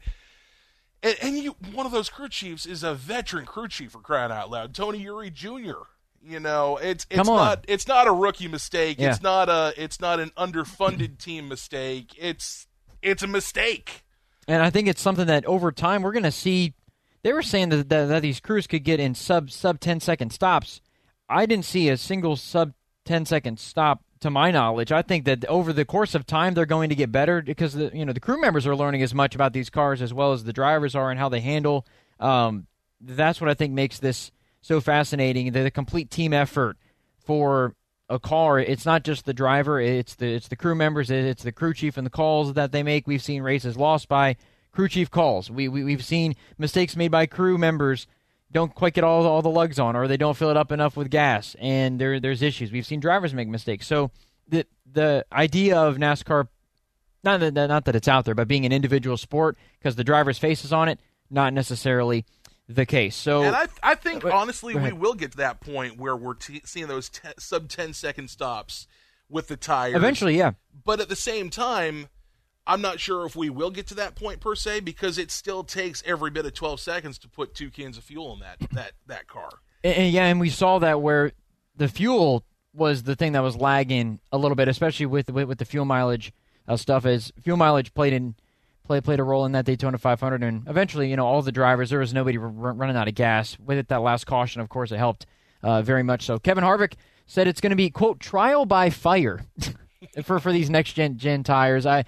[1.02, 4.50] And, you, one of those crew chiefs is a veteran crew chief for crying out
[4.50, 5.88] loud, Tony Eury Jr.
[6.22, 8.98] You know, it's it's not it's not a rookie mistake.
[8.98, 9.10] Yeah.
[9.10, 12.14] It's not a it's not an underfunded team mistake.
[12.18, 12.66] It's
[13.00, 14.04] it's a mistake.
[14.46, 16.74] And I think it's something that over time we're going to see.
[17.22, 20.30] They were saying that, that, that these crews could get in sub sub 10 second
[20.30, 20.80] stops.
[21.28, 22.72] I didn't see a single sub
[23.04, 24.92] 10 second stop to my knowledge.
[24.92, 27.90] I think that over the course of time they're going to get better because the
[27.94, 30.44] you know the crew members are learning as much about these cars as well as
[30.44, 31.86] the drivers are and how they handle.
[32.18, 32.66] Um,
[33.00, 35.52] that's what I think makes this so fascinating.
[35.52, 36.76] The, the complete team effort
[37.24, 37.74] for
[38.08, 38.58] a car.
[38.58, 41.96] It's not just the driver; it's the it's the crew members, it's the crew chief
[41.96, 43.06] and the calls that they make.
[43.06, 44.36] We've seen races lost by
[44.72, 45.50] crew chief calls.
[45.50, 48.06] We, we we've seen mistakes made by crew members
[48.52, 50.96] don't quite get all all the lugs on, or they don't fill it up enough
[50.96, 52.72] with gas, and there there's issues.
[52.72, 53.86] We've seen drivers make mistakes.
[53.86, 54.10] So
[54.48, 56.48] the the idea of NASCAR,
[57.22, 60.38] not that not that it's out there, but being an individual sport because the driver's
[60.38, 60.98] face is on it,
[61.30, 62.24] not necessarily
[62.74, 63.16] the case.
[63.16, 66.62] So, and I, I think honestly, we will get to that point where we're t-
[66.64, 68.86] seeing those t- sub 10 second stops
[69.28, 69.96] with the tires.
[69.96, 70.52] Eventually, yeah.
[70.84, 72.08] But at the same time,
[72.66, 75.64] I'm not sure if we will get to that point per se because it still
[75.64, 78.92] takes every bit of 12 seconds to put two cans of fuel in that that
[79.06, 79.50] that car.
[79.82, 81.32] And, and yeah, and we saw that where
[81.76, 85.58] the fuel was the thing that was lagging a little bit, especially with with, with
[85.58, 86.32] the fuel mileage
[86.68, 87.04] uh, stuff.
[87.06, 88.36] As fuel mileage played in
[88.90, 91.90] play played a role in that Daytona 500, and eventually, you know, all the drivers
[91.90, 93.56] there was nobody r- running out of gas.
[93.60, 95.26] With it, that last caution, of course, it helped
[95.62, 96.24] uh, very much.
[96.26, 99.44] So Kevin Harvick said it's going to be quote trial by fire
[100.24, 101.86] for for these next gen gen tires.
[101.86, 102.04] I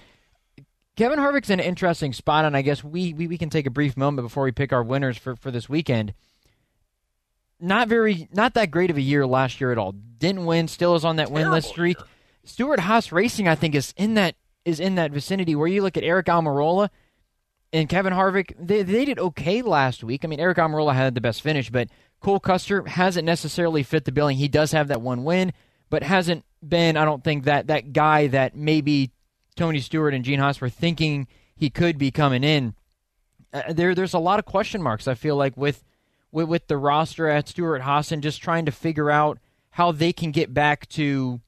[0.97, 3.97] Kevin Harvick's an interesting spot, and I guess we, we, we can take a brief
[3.97, 6.15] moment before we pick our winners for, for this weekend.
[7.61, 9.93] Not very, not that great of a year last year at all.
[9.93, 11.99] Didn't win, still is on that Terrible winless streak.
[11.99, 12.07] year.
[12.45, 15.97] Stewart Haas Racing, I think, is in that is in that vicinity where you look
[15.97, 16.91] at Eric Almirola
[17.73, 18.53] and Kevin Harvick.
[18.59, 20.25] They they did okay last week.
[20.25, 21.89] I mean, Eric Almirola had the best finish, but
[22.21, 24.37] Cole Custer hasn't necessarily fit the billing.
[24.37, 25.53] He does have that one win,
[25.91, 26.97] but hasn't been.
[26.97, 29.11] I don't think that that guy that maybe
[29.57, 32.75] Tony Stewart and Gene Haas were thinking he could be coming in.
[33.53, 35.07] Uh, there, there's a lot of question marks.
[35.07, 35.85] I feel like with,
[36.31, 39.39] with with the roster at Stewart Haas and just trying to figure out
[39.71, 41.41] how they can get back to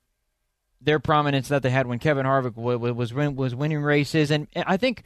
[0.84, 4.30] their prominence that they had when Kevin Harvick wa- wa- was win- was winning races.
[4.30, 5.02] And I think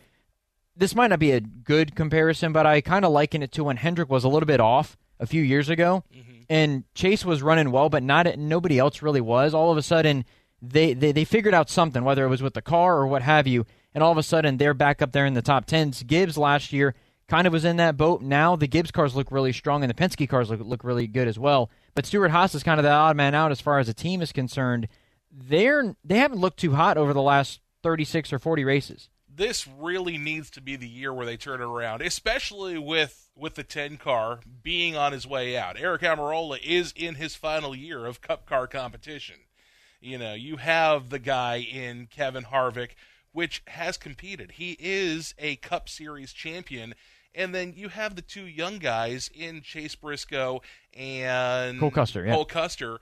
[0.76, 3.76] this might not be a good comparison, but I kind of liken it to when
[3.76, 6.42] Hendrick was a little bit off a few years ago, mm-hmm.
[6.48, 9.54] and Chase was running well, but not nobody else really was.
[9.54, 10.24] All of a sudden,
[10.62, 13.46] they, they they figured out something, whether it was with the car or what have
[13.46, 16.02] you, and all of a sudden they're back up there in the top tens.
[16.04, 16.94] Gibbs last year
[17.28, 18.22] kind of was in that boat.
[18.22, 21.28] Now the Gibbs cars look really strong, and the Penske cars look look really good
[21.28, 21.70] as well.
[21.94, 24.22] But Stewart Haas is kind of the odd man out as far as the team
[24.22, 24.88] is concerned.
[25.30, 29.08] They're they haven't looked too hot over the last thirty six or forty races.
[29.32, 33.54] this really needs to be the year where they turn it around, especially with with
[33.54, 35.76] the 10 car being on his way out.
[35.78, 39.36] Eric Almirola is in his final year of Cup car competition.
[40.00, 42.90] You know, you have the guy in Kevin Harvick,
[43.30, 44.52] which has competed.
[44.52, 46.94] He is a Cup Series champion.
[47.32, 50.62] And then you have the two young guys in Chase Briscoe
[50.92, 52.34] and Cole Custer, yeah.
[52.34, 52.98] Cole Custer,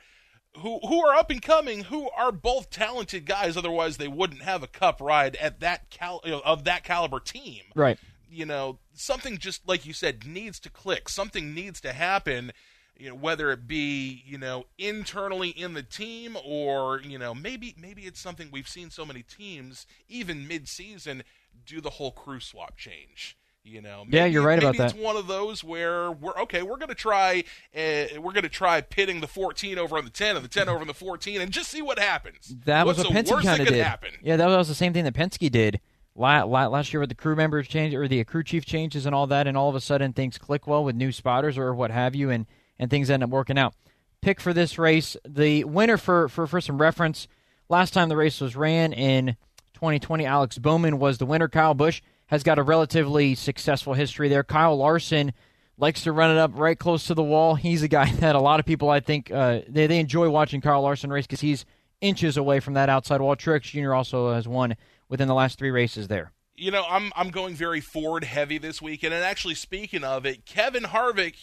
[0.58, 3.56] who who are up and coming, who are both talented guys.
[3.56, 7.20] Otherwise, they wouldn't have a Cup ride at that cal- you know, of that caliber
[7.20, 7.98] team Right.
[8.30, 12.52] you know something just like you said needs to click something needs to happen
[12.98, 17.74] you know whether it be you know internally in the team or you know maybe
[17.78, 21.22] maybe it's something we've seen so many teams even mid-season
[21.66, 25.02] do the whole crew swap change you know Yeah, you're right maybe about it's that.
[25.02, 27.42] one of those where we're okay we're going to try
[27.76, 30.80] uh, we're to try pitting the 14 over on the 10 and the 10 over
[30.80, 33.60] on the 14 and just see what happens That was What's what the Penske kind
[33.60, 33.84] of did.
[33.84, 35.80] happen Yeah, that was the same thing that Penske did
[36.14, 39.14] la- la- last year with the crew members change or the crew chief changes and
[39.14, 41.90] all that, and all of a sudden things click well with new spotters or what
[41.90, 42.46] have you, and
[42.78, 43.74] and things end up working out.
[44.22, 47.26] Pick for this race, the winner for for for some reference.
[47.68, 49.36] Last time the race was ran in
[49.74, 51.48] 2020, Alex Bowman was the winner.
[51.48, 54.42] Kyle Busch has got a relatively successful history there.
[54.44, 55.32] Kyle Larson
[55.78, 57.54] likes to run it up right close to the wall.
[57.54, 60.60] He's a guy that a lot of people, I think, uh, they, they enjoy watching
[60.60, 61.64] Kyle Larson race because he's
[62.00, 63.36] inches away from that outside wall.
[63.36, 63.94] Truex Jr.
[63.94, 64.76] also has won
[65.08, 66.32] within the last three races there.
[66.56, 69.14] you know, I'm I'm going very Ford heavy this weekend.
[69.14, 71.36] And actually, speaking of it, Kevin Harvick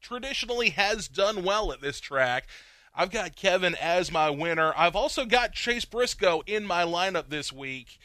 [0.00, 2.48] traditionally has done well at this track.
[2.94, 4.72] I've got Kevin as my winner.
[4.76, 7.98] I've also got Chase Briscoe in my lineup this week.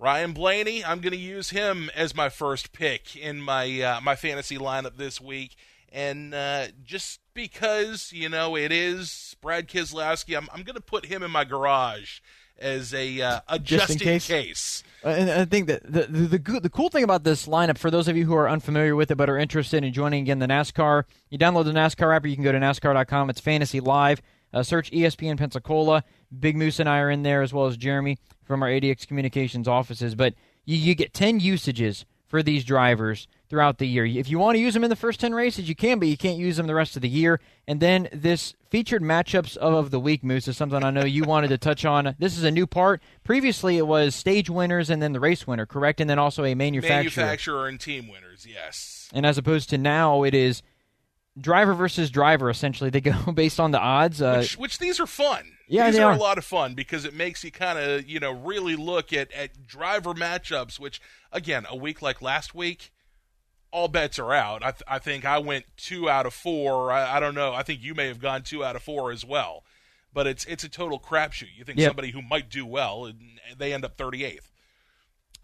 [0.00, 4.14] Ryan Blaney, I'm going to use him as my first pick in my uh, my
[4.16, 5.56] fantasy lineup this week,
[5.92, 11.06] and uh, just because you know it is Brad Keselowski, I'm I'm going to put
[11.06, 12.20] him in my garage
[12.60, 14.26] as a uh, a Just in case?
[14.28, 14.82] case.
[15.04, 17.78] Uh, And I think that the, the the good- the cool thing about this lineup,
[17.78, 20.38] for those of you who are unfamiliar with it but are interested in joining again
[20.38, 22.24] the NASCAR, you download the NASCAR app.
[22.24, 23.30] Or you can go to NASCAR.com.
[23.30, 24.22] It's Fantasy Live.
[24.52, 26.04] Uh, search ESPN Pensacola.
[26.36, 29.68] Big Moose and I are in there as well as Jeremy from our ADX Communications
[29.68, 30.14] offices.
[30.14, 34.04] But you, you get ten usages for these drivers throughout the year.
[34.04, 36.16] If you want to use them in the first 10 races, you can, but you
[36.16, 37.40] can't use them the rest of the year.
[37.66, 41.24] And then this featured matchups of, of the week, Moose, is something I know you
[41.24, 42.14] wanted to touch on.
[42.18, 43.00] This is a new part.
[43.24, 46.00] Previously, it was stage winners and then the race winner, correct?
[46.00, 47.22] And then also a manufacturer.
[47.22, 49.08] Manufacturer and team winners, yes.
[49.14, 50.62] And as opposed to now, it is
[51.40, 52.90] driver versus driver, essentially.
[52.90, 54.20] They go based on the odds.
[54.22, 55.52] Uh, Which, which these are fun.
[55.68, 56.16] Yeah, these they are, are.
[56.16, 59.30] a lot of fun because it makes you kind of you know really look at
[59.32, 60.78] at driver matchups.
[60.80, 61.00] Which
[61.32, 62.90] again, a week like last week,
[63.70, 64.62] all bets are out.
[64.62, 66.90] I, th- I think I went two out of four.
[66.90, 67.52] I, I don't know.
[67.52, 69.62] I think you may have gone two out of four as well.
[70.10, 71.48] But it's it's a total crapshoot.
[71.54, 71.90] You think Yep.
[71.90, 73.18] somebody who might do well, and
[73.58, 74.50] they end up thirty eighth.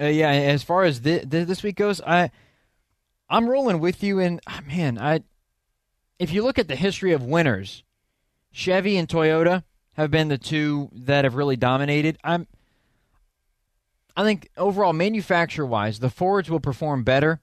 [0.00, 2.30] Uh, yeah, as far as thi- thi- this week goes, I
[3.28, 4.20] I'm rolling with you.
[4.20, 5.20] And ah, man, I
[6.18, 7.82] if you look at the history of winners,
[8.50, 9.64] Chevy and Toyota
[9.94, 12.18] have been the two that have really dominated.
[12.22, 12.46] I'm
[14.16, 17.40] I think overall manufacturer wise, the Fords will perform better.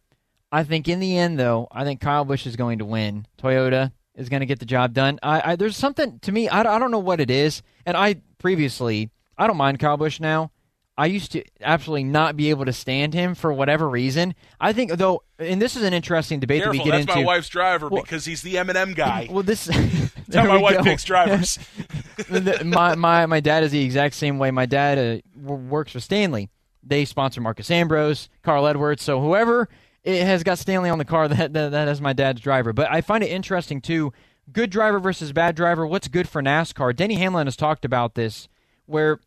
[0.51, 3.25] I think in the end, though, I think Kyle Busch is going to win.
[3.37, 5.19] Toyota is going to get the job done.
[5.21, 6.47] I, I there's something to me.
[6.49, 10.19] I, I don't know what it is, and I previously I don't mind Kyle Busch
[10.19, 10.51] now.
[10.97, 14.35] I used to absolutely not be able to stand him for whatever reason.
[14.59, 17.15] I think though, and this is an interesting debate Careful, that we get that's into.
[17.21, 19.27] my wife's driver Well- because he's the M&M guy.
[19.31, 20.83] Well, this That's how my wife go.
[20.83, 21.57] picks drivers.
[22.63, 24.51] My my my dad is the exact same way.
[24.51, 26.49] My dad uh, works for Stanley.
[26.83, 29.01] They sponsor Marcos Ambrose, Carl Edwards.
[29.03, 29.69] So whoever
[30.03, 32.73] it has got Stanley on the car, that, that that is my dad's driver.
[32.73, 34.13] But I find it interesting too.
[34.51, 35.85] Good driver versus bad driver.
[35.87, 36.95] What's good for NASCAR?
[36.95, 38.47] Denny Hamlin has talked about this,
[38.85, 39.19] where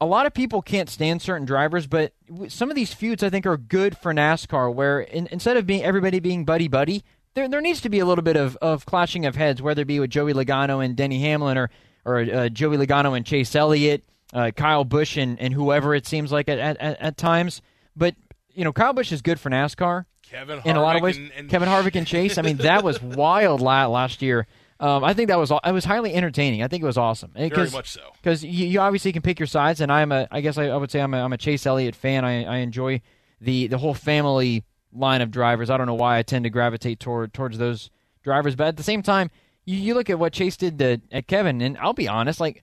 [0.00, 2.12] a lot of people can't stand certain drivers, but
[2.48, 4.72] some of these feuds I think are good for NASCAR.
[4.74, 8.06] Where in, instead of being everybody being buddy buddy, there there needs to be a
[8.06, 11.20] little bit of, of clashing of heads, whether it be with Joey Logano and Denny
[11.20, 11.70] Hamlin, or
[12.04, 16.32] or uh, Joey Logano and Chase Elliott, uh, Kyle Busch and, and whoever it seems
[16.32, 17.60] like at, at, at times.
[17.94, 18.14] But
[18.54, 21.16] you know, Kyle Busch is good for NASCAR Kevin in a lot of ways.
[21.18, 22.38] and- and- Kevin Harvick and Chase.
[22.38, 24.46] I mean, that was wild last year.
[24.80, 26.62] Um, I think that was it was highly entertaining.
[26.62, 27.32] I think it was awesome.
[27.34, 28.00] Very much so.
[28.16, 30.26] Because you, you obviously can pick your sides, and I'm a.
[30.30, 32.24] I guess I, I would say I'm a, I'm a Chase Elliott fan.
[32.24, 33.02] I, I enjoy
[33.42, 35.68] the the whole family line of drivers.
[35.68, 37.90] I don't know why I tend to gravitate toward towards those
[38.22, 39.30] drivers, but at the same time,
[39.66, 42.62] you, you look at what Chase did to, at Kevin, and I'll be honest, like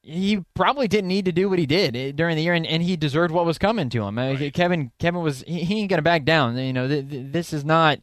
[0.00, 2.82] he probably didn't need to do what he did eh, during the year, and, and
[2.82, 4.18] he deserved what was coming to him.
[4.18, 6.56] Uh, Kevin, Kevin was he, he ain't gonna back down.
[6.56, 7.98] You know, th- th- this is not.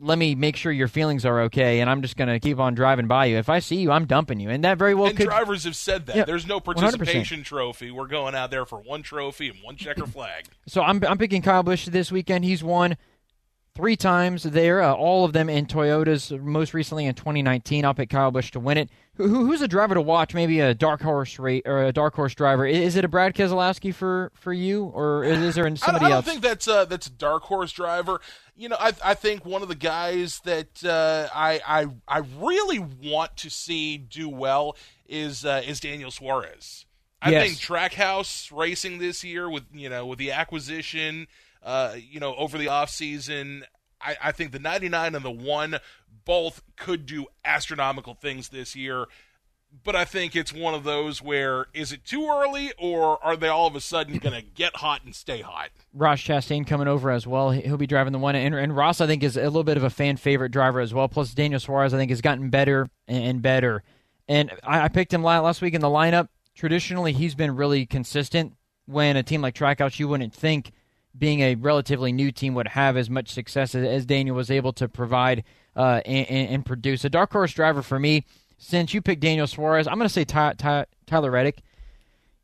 [0.00, 3.08] Let me make sure your feelings are okay, and I'm just gonna keep on driving
[3.08, 3.36] by you.
[3.36, 5.26] If I see you, I'm dumping you, and that very well and could.
[5.26, 6.16] drivers have said that.
[6.16, 6.64] Yeah, There's no 100%.
[6.64, 7.90] participation trophy.
[7.90, 10.44] We're going out there for one trophy and one checker flag.
[10.66, 12.44] So I'm I'm picking Kyle Busch this weekend.
[12.44, 12.96] He's won
[13.78, 16.36] three times there, uh, all of them in Toyotas.
[16.42, 18.90] Most recently in 2019, I'll pick Kyle Busch to win it.
[19.14, 20.34] Who, who- who's a driver to watch?
[20.34, 22.66] Maybe a dark horse rate or a dark horse driver.
[22.66, 26.08] Is it a Brad Keselowski for for you, or is, is there I, somebody I
[26.08, 26.24] don't else?
[26.26, 28.20] think that's uh, that's a dark horse driver.
[28.56, 32.80] You know, I I think one of the guys that uh, I I I really
[32.80, 34.76] want to see do well
[35.08, 36.84] is uh, is Daniel Suarez.
[37.22, 37.46] I Yes.
[37.48, 41.26] think Trackhouse racing this year with you know with the acquisition,
[41.62, 43.64] uh, you know over the off season,
[44.00, 45.78] I, I think the 99 and the one
[46.24, 49.06] both could do astronomical things this year.
[49.84, 53.48] But I think it's one of those where is it too early or are they
[53.48, 55.68] all of a sudden going to get hot and stay hot?
[55.92, 57.50] Ross Chastain coming over as well.
[57.50, 59.76] He- He'll be driving the one, and, and Ross I think is a little bit
[59.76, 61.06] of a fan favorite driver as well.
[61.08, 63.82] Plus Daniel Suarez I think has gotten better and, better.
[64.26, 66.28] And I, I picked him last week in the lineup.
[66.54, 68.54] Traditionally, he's been really consistent.
[68.86, 70.72] When a team like Trackhouse, you wouldn't think
[71.18, 74.88] being a relatively new team would have as much success as, Daniel was able to
[74.88, 75.44] provide
[75.76, 77.04] uh, and, and, and produce.
[77.04, 78.24] A dark horse driver for me.
[78.60, 81.62] Since you picked Daniel Suarez, I'm going to say Ty, Ty, Tyler Reddick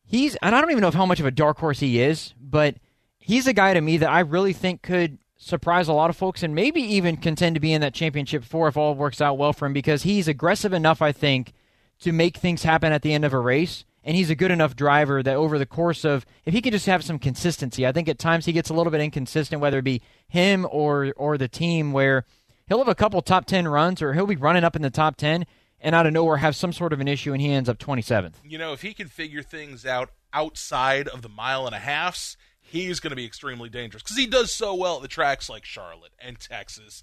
[0.04, 2.76] he's and I don't even know how much of a dark horse he is, but
[3.18, 6.42] he's a guy to me that I really think could surprise a lot of folks
[6.42, 9.52] and maybe even contend to be in that championship four if all works out well
[9.52, 11.52] for him because he's aggressive enough, I think,
[12.00, 13.84] to make things happen at the end of a race.
[14.06, 16.84] And he's a good enough driver that over the course of, if he could just
[16.84, 19.84] have some consistency, I think at times he gets a little bit inconsistent, whether it
[19.84, 22.26] be him or or the team, where
[22.68, 25.16] he'll have a couple top ten runs or he'll be running up in the top
[25.16, 25.46] ten,
[25.80, 28.02] and out of nowhere have some sort of an issue, and he ends up twenty
[28.02, 28.40] seventh.
[28.44, 32.36] You know, if he can figure things out outside of the mile and a halfs,
[32.60, 35.64] he's going to be extremely dangerous because he does so well at the tracks like
[35.64, 37.02] Charlotte and Texas.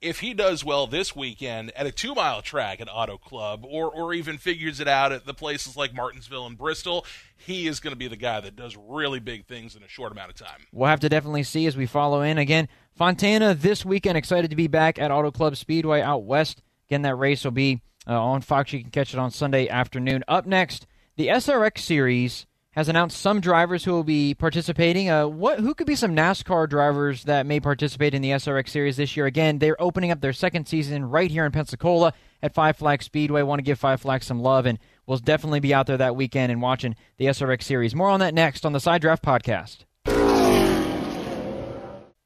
[0.00, 3.90] If he does well this weekend at a two mile track at Auto Club, or
[3.90, 7.92] or even figures it out at the places like Martinsville and Bristol, he is going
[7.92, 10.66] to be the guy that does really big things in a short amount of time.
[10.72, 12.38] We'll have to definitely see as we follow in.
[12.38, 14.16] Again, Fontana this weekend.
[14.16, 16.62] Excited to be back at Auto Club Speedway out west.
[16.88, 18.72] Again, that race will be uh, on Fox.
[18.72, 20.24] You can catch it on Sunday afternoon.
[20.28, 20.86] Up next,
[21.16, 22.46] the SRX Series
[22.76, 25.08] has announced some drivers who will be participating.
[25.08, 28.98] Uh, what who could be some NASCAR drivers that may participate in the SRX Series
[28.98, 29.24] this year?
[29.24, 32.12] Again, they're opening up their second season right here in Pensacola
[32.42, 33.40] at Five Flags Speedway.
[33.42, 36.52] Want to give Five Flags some love, and we'll definitely be out there that weekend
[36.52, 37.94] and watching the SRX Series.
[37.94, 39.78] More on that next on the Side Draft Podcast.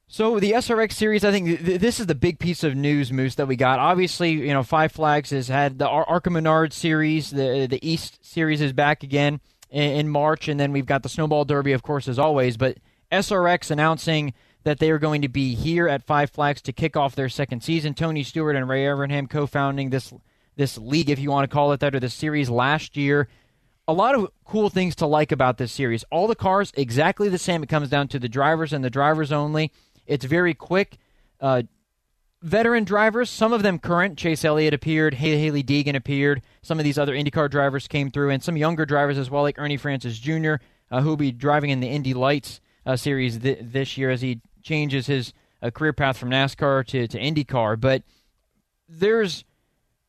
[0.09, 3.13] So the SRX series, I think th- th- this is the big piece of news,
[3.13, 3.79] Moose, that we got.
[3.79, 8.19] Obviously, you know, Five Flags has had the Ar- ARCA Menard series, the the East
[8.21, 9.41] series is back again
[9.71, 12.57] in, March, and then we've got the Snowball Derby, of course, as always.
[12.57, 12.79] But
[13.13, 17.15] SRX announcing that they are going to be here at Five Flags to kick off
[17.15, 17.95] their second season.
[17.95, 20.13] Tony Stewart and Ray Evernham co-founding this
[20.57, 23.29] this league, if you want to call it that, or the series last year
[23.91, 26.05] a lot of cool things to like about this series.
[26.13, 27.65] All the cars exactly the same.
[27.65, 29.73] It comes down to the drivers and the drivers only.
[30.07, 30.97] It's very quick.
[31.41, 31.63] Uh,
[32.43, 34.19] veteran drivers, some of them current.
[34.19, 35.15] Chase Elliott appeared.
[35.15, 36.43] Hailie Deegan appeared.
[36.63, 39.59] Some of these other IndyCar drivers came through, and some younger drivers as well, like
[39.59, 40.55] Ernie Francis Jr.,
[40.91, 44.21] uh, who will be driving in the Indy Lights uh, series th- this year as
[44.21, 45.33] he changes his
[45.63, 47.81] uh, career path from NASCAR to, to IndyCar.
[47.81, 48.03] But
[48.89, 49.45] there's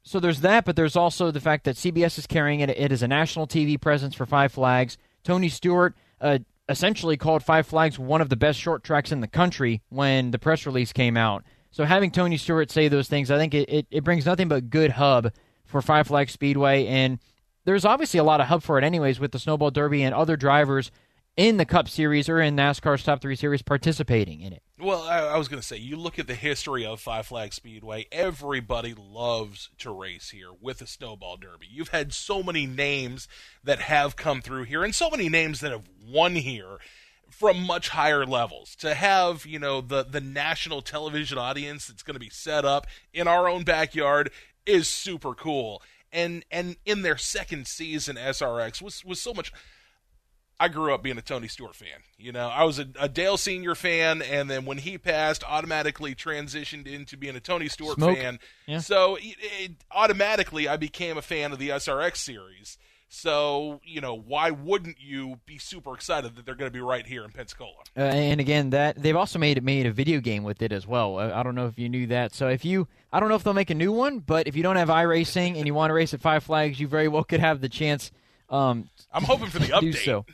[0.04, 2.70] so there's that, but there's also the fact that CBS is carrying it.
[2.70, 4.98] It is a national TV presence for Five Flags.
[5.24, 9.28] Tony Stewart uh, essentially called Five Flags one of the best short tracks in the
[9.28, 11.44] country when the press release came out.
[11.72, 14.70] So having Tony Stewart say those things, I think it, it, it brings nothing but
[14.70, 15.32] good hub
[15.66, 16.86] for Five Flags Speedway.
[16.86, 17.20] And
[17.66, 20.36] there's obviously a lot of hub for it, anyways, with the Snowball Derby and other
[20.36, 20.92] drivers
[21.38, 24.62] in the Cup Series or in NASCAR's Top 3 Series participating in it.
[24.80, 27.54] Well, I, I was going to say, you look at the history of Five Flag
[27.54, 31.68] Speedway, everybody loves to race here with a Snowball Derby.
[31.70, 33.28] You've had so many names
[33.64, 36.80] that have come through here and so many names that have won here
[37.32, 42.16] from much higher levels to have you know the the national television audience that's going
[42.16, 44.32] to be set up in our own backyard
[44.66, 49.52] is super cool and and in their second season SRX was was so much
[50.62, 52.04] I grew up being a Tony Stewart fan.
[52.20, 56.14] You know, I was a, a, Dale Senior fan, and then when he passed, automatically
[56.14, 58.16] transitioned into being a Tony Stewart Smoke.
[58.16, 58.38] fan.
[58.68, 58.78] Yeah.
[58.78, 62.78] So it, it, automatically, I became a fan of the SRX series.
[63.14, 67.06] So you know, why wouldn't you be super excited that they're going to be right
[67.06, 67.74] here in Pensacola?
[67.98, 71.20] Uh, and again, that they've also made made a video game with it as well.
[71.20, 72.34] Uh, I don't know if you knew that.
[72.34, 74.64] So if you, I don't know if they'll make a new one, but if you
[74.64, 77.42] don't have iRacing and you want to race at Five Flags, you very well could
[77.42, 78.12] have the chance.
[78.50, 80.06] Um, I'm hoping for the update.
[80.06, 80.26] so.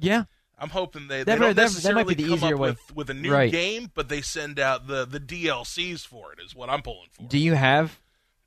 [0.00, 0.24] Yeah,
[0.58, 2.70] I'm hoping they, they don't that- that necessarily might be the come easier up way.
[2.70, 3.52] with, with a new Right.
[3.52, 6.40] game, but they send out the, the DLCs for it.
[6.44, 7.22] Is what I'm pulling for.
[7.28, 8.00] do you have?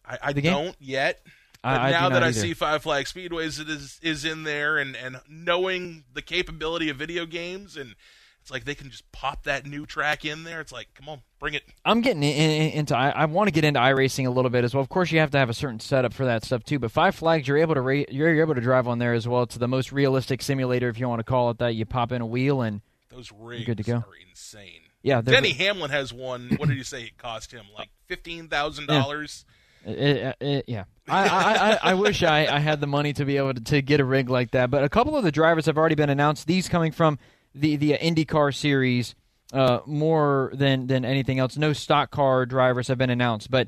[0.05, 1.25] I, I don't yet.
[1.63, 2.39] I- I now not that I either.
[2.39, 6.97] see Five Flag Speedways it is is in there, and and knowing the capability of
[6.97, 7.95] video games, and
[8.41, 10.59] it's like they can just pop that new track in there.
[10.59, 11.63] It's like, come on, bring it.
[11.85, 12.97] I'm getting in, in, into.
[12.97, 14.81] I, I want to get into iRacing a little bit as well.
[14.81, 16.77] Of course, you have to have a certain setup for that stuff too.
[16.79, 19.43] But Five Flags, you're able to ra- you're able to drive on there as well.
[19.43, 21.75] It's the most realistic simulator, if you want to call it that.
[21.75, 23.93] You pop in a wheel and Those rigs good to go.
[23.95, 24.81] are insane.
[25.03, 26.49] yeah, Denny Hamlin has one.
[26.57, 27.63] What did you say it cost him?
[27.73, 29.45] Like fifteen thousand dollars.
[29.85, 33.37] It, it, it- yeah, I, I, I, wish I, I had the money to be
[33.37, 34.69] able to, to get a rig like that.
[34.69, 36.47] But a couple of the drivers have already been announced.
[36.47, 37.19] These coming from
[37.53, 39.15] the the IndyCar series,
[39.51, 41.57] uh, more than than anything else.
[41.57, 43.51] No stock car drivers have been announced.
[43.51, 43.67] But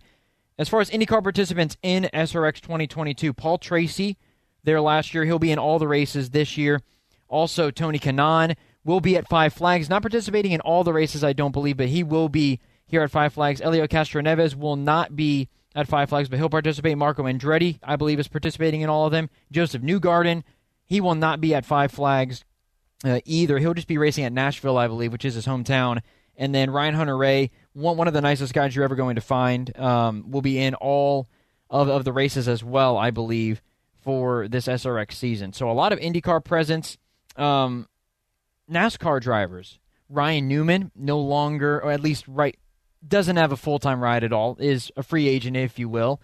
[0.58, 4.18] as far as IndyCar participants in SRX 2022, Paul Tracy
[4.66, 5.24] there last year.
[5.24, 6.82] He'll be in all the races this year.
[7.28, 11.34] Also, Tony Kanaan will be at Five Flags, not participating in all the races, I
[11.34, 13.62] don't believe, but he will be here at Five Flags.
[13.62, 16.98] Helio Castroneves will not be at Five Flags, but he'll participate.
[16.98, 19.30] Marco Andretti, I believe, is participating in all of them.
[19.52, 20.44] Josef Newgarden,
[20.86, 22.46] he will not be at Five Flags
[23.04, 23.60] uh, either.
[23.60, 26.02] He'll just be racing at Nashville, I believe, which is his hometown.
[26.38, 29.78] And then Ryan Hunter-Reay, one, one of the nicest guys you're ever going to find,
[29.78, 31.28] um, will be in all
[31.70, 33.62] of, of the races as well, I believe,
[34.02, 35.54] for this SRX season.
[35.54, 36.98] So a lot of IndyCar presence.
[37.36, 37.88] Um,
[38.72, 39.80] NASCAR drivers.
[40.10, 42.58] Ryan Newman, no longer, or at least right,
[43.08, 46.20] doesn't have a full time ride at all, is a free agent, if you will.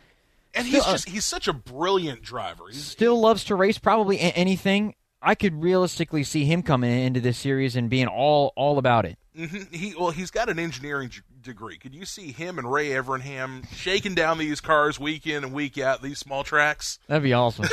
[0.54, 2.66] And he's Still, uh, just he's such a brilliant driver.
[2.70, 4.96] He's Still loves to race, probably anything.
[5.22, 9.18] I could realistically see him coming into this series and being all all about it.
[9.38, 11.78] mhm, he well he's got an engineering d- degree.
[11.78, 15.78] Could you see him and Ray Evernham shaking down these cars week in and week
[15.78, 16.98] out these small tracks?
[17.08, 17.68] That'd be awesome.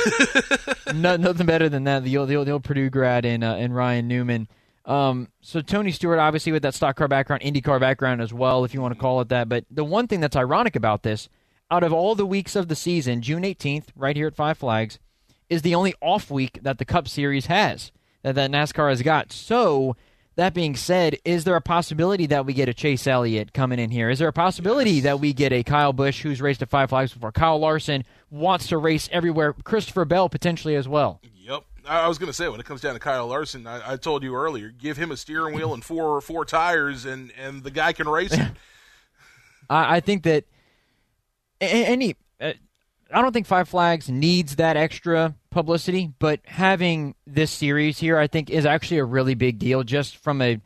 [0.95, 2.03] no, nothing better than that.
[2.03, 4.47] The old, the old, the old Purdue grad and uh, and Ryan Newman.
[4.89, 8.73] Um, so Tony Stewart, obviously with that stock car background, IndyCar background as well, if
[8.73, 9.47] you want to call it that.
[9.47, 11.29] But the one thing that's ironic about this,
[11.69, 14.97] out of all the weeks of the season, June 18th, right here at Five Flags,
[15.47, 17.91] is the only off week that the Cup Series has
[18.23, 19.31] that that NASCAR has got.
[19.31, 19.95] So.
[20.35, 23.91] That being said, is there a possibility that we get a Chase Elliott coming in
[23.91, 24.09] here?
[24.09, 27.11] Is there a possibility that we get a Kyle Busch who's raced at Five Flags
[27.11, 27.33] before?
[27.33, 29.51] Kyle Larson wants to race everywhere.
[29.51, 31.19] Christopher Bell potentially as well.
[31.87, 34.23] I was going to say when it comes down to Kyle Larson, I, I told
[34.23, 37.93] you earlier, give him a steering wheel and four four tires, and and the guy
[37.93, 38.35] can race.
[39.69, 40.45] I, I think that
[41.61, 42.15] any.
[42.39, 42.53] Uh,
[43.11, 48.27] I don't think Five Flags needs that extra publicity, but having this series here, I
[48.27, 50.61] think, is actually a really big deal just from a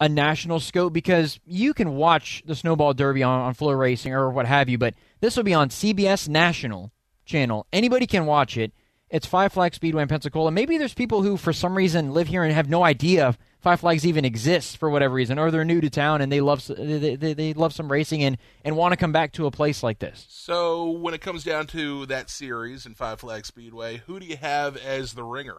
[0.00, 4.46] a national scope because you can watch the Snowball Derby on, on FloRacing or what
[4.46, 6.90] have you, but this will be on CBS National
[7.26, 7.66] channel.
[7.72, 8.72] Anybody can watch it.
[9.10, 10.50] It's Five Flags Speedway in Pensacola.
[10.52, 14.06] Maybe there's people who, for some reason, live here and have no idea Five Flags
[14.06, 17.34] even exists for whatever reason, or they're new to town and they love they, they,
[17.34, 20.24] they love some racing and, and want to come back to a place like this.
[20.30, 24.36] So when it comes down to that series in Five Flags Speedway, who do you
[24.36, 25.58] have as the ringer?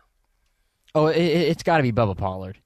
[0.95, 2.58] Oh, it, it's got to be Bubba Pollard.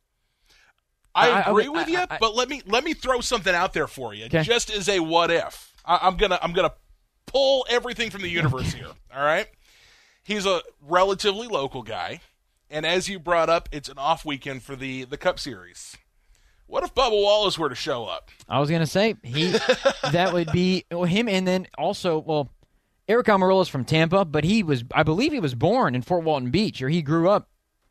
[1.13, 3.53] I I- I agree with I- you, I- but let me let me throw something
[3.55, 4.43] out there for you, Okay.
[4.43, 5.73] just as a what if.
[5.83, 6.73] I, I'm gonna I'm gonna
[7.25, 8.87] pull everything from the universe here.
[9.13, 9.47] All right,
[10.25, 12.19] he's a relatively local guy,
[12.69, 15.95] and as you brought up, it's an off weekend for the the Cup Series.
[16.67, 18.31] What if Bubba Wallace were to show up?
[18.49, 19.51] I was gonna say he
[20.11, 22.49] that would be well, him, and then also well,
[23.07, 26.23] Eric Almirola is from Tampa, but he was, I believe, he was born in Fort
[26.23, 27.49] Walton Beach, or he grew up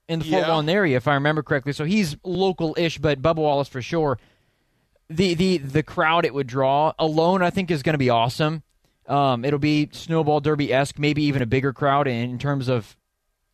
[0.08, 0.48] in the Fort Yeah.
[0.48, 1.72] Walton area, if I remember correctly.
[1.72, 4.18] So he's local-ish, but Bubba Wallace for sure.
[5.08, 8.64] The the the crowd it would draw alone, I think, is going to be awesome.
[9.06, 12.96] Um, it'll be snowball derby esque, maybe even a bigger crowd in, terms of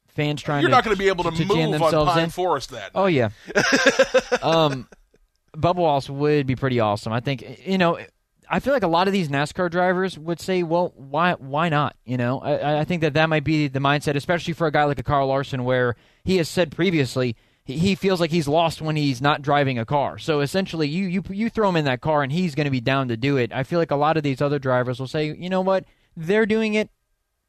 [0.09, 0.62] fans trying.
[0.62, 2.30] You're to, not going to be able to, jam move on themselves Pine in.
[2.30, 2.90] Forest that.
[2.94, 3.30] Oh yeah.
[4.42, 4.88] um,
[5.57, 7.12] Bubba Wallace would be pretty awesome.
[7.12, 7.98] I think you know.
[8.53, 11.94] I feel like a lot of these NASCAR drivers would say, "Well, why why not?"
[12.05, 14.82] You know, I, I think that that might be the mindset, especially for a guy
[14.84, 15.94] like a Carl Larson, where
[16.24, 17.36] he has said previously
[17.76, 20.18] he, feels like he's lost when he's not driving a car.
[20.18, 22.80] So essentially, you you you throw him in that car, and he's going to be
[22.80, 23.52] down to do it.
[23.52, 25.84] I feel like a lot of these other drivers will say, "You know what?
[26.16, 26.90] They're doing it.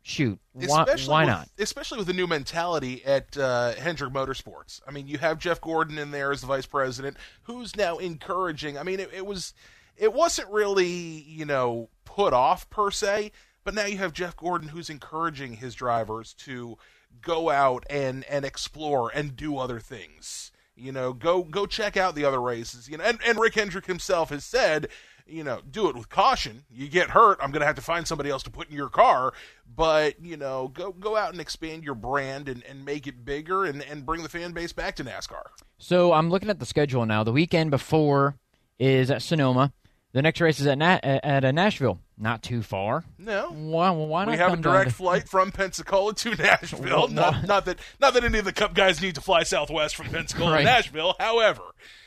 [0.04, 4.82] Shoot, why why with, not?" Especially with the new mentality at uh, Hendrick Motorsports.
[4.88, 8.78] I mean, you have Jeff Gordon in there as the vice president, who's now encouraging.
[8.78, 9.54] I mean, it, it was,
[9.96, 13.32] it wasn't really, you know, put off per se,
[13.64, 16.78] but now you have Jeff Gordon who's encouraging his drivers to
[17.22, 20.52] go out and and explore and do other things.
[20.76, 22.90] You know, go go check out the other races.
[22.90, 24.88] You know, and, and Rick Hendrick himself has said,
[25.28, 26.64] you know, do it with caution.
[26.70, 28.90] You get hurt, I'm going to have to find somebody else to put in your
[28.90, 29.34] car.
[29.74, 33.66] But you know, go go out and expand your brand and, and make it bigger
[33.66, 35.44] and, and bring the fan base back to NASCAR.
[35.78, 37.24] So I'm looking at the schedule now.
[37.24, 38.36] The weekend before
[38.80, 39.74] is at Sonoma.
[40.14, 42.00] The next race is at Na- at uh, Nashville.
[42.22, 43.04] Not too far.
[43.18, 43.48] No.
[43.50, 47.08] Why, why not We have a direct to- flight from Pensacola to Nashville.
[47.08, 50.06] Not, not that not that any of the Cup guys need to fly Southwest from
[50.10, 50.58] Pensacola Right.
[50.60, 51.16] to Nashville.
[51.20, 51.64] However,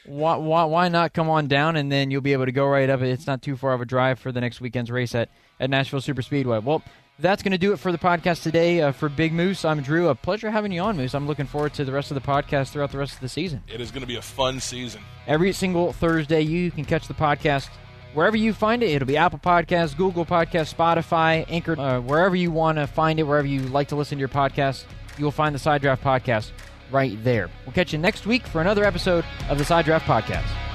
[0.07, 2.89] Why, why, why not come on down and then you'll be able to go right
[2.89, 3.01] up?
[3.03, 6.01] It's not too far of a drive for the next weekend's race at, at Nashville
[6.01, 6.61] Super Speedway.
[6.61, 6.83] Well,
[7.19, 8.83] that's going to do it for the podcast today.
[8.83, 10.09] Uh, for Big Moose, I'm Drew.
[10.09, 11.15] A pleasure having you on, Moose.
[11.15, 13.63] I'm looking forward to the rest of the podcast throughout the rest of the season.
[13.67, 15.01] it is going to be a fun season.
[15.27, 17.69] Every single Thursday, you can catch the podcast
[18.15, 18.91] wherever you find it.
[18.91, 23.25] It'll be Apple Podcasts, Google Podcasts, Spotify, Anchor, uh, wherever you want to find it,
[23.25, 24.85] wherever you like to listen to your podcast,
[25.19, 26.51] you will find the Side Draft Podcast
[26.91, 27.51] right there.
[27.67, 30.74] We'll catch you next week for another episode of the Side Draft Podcast.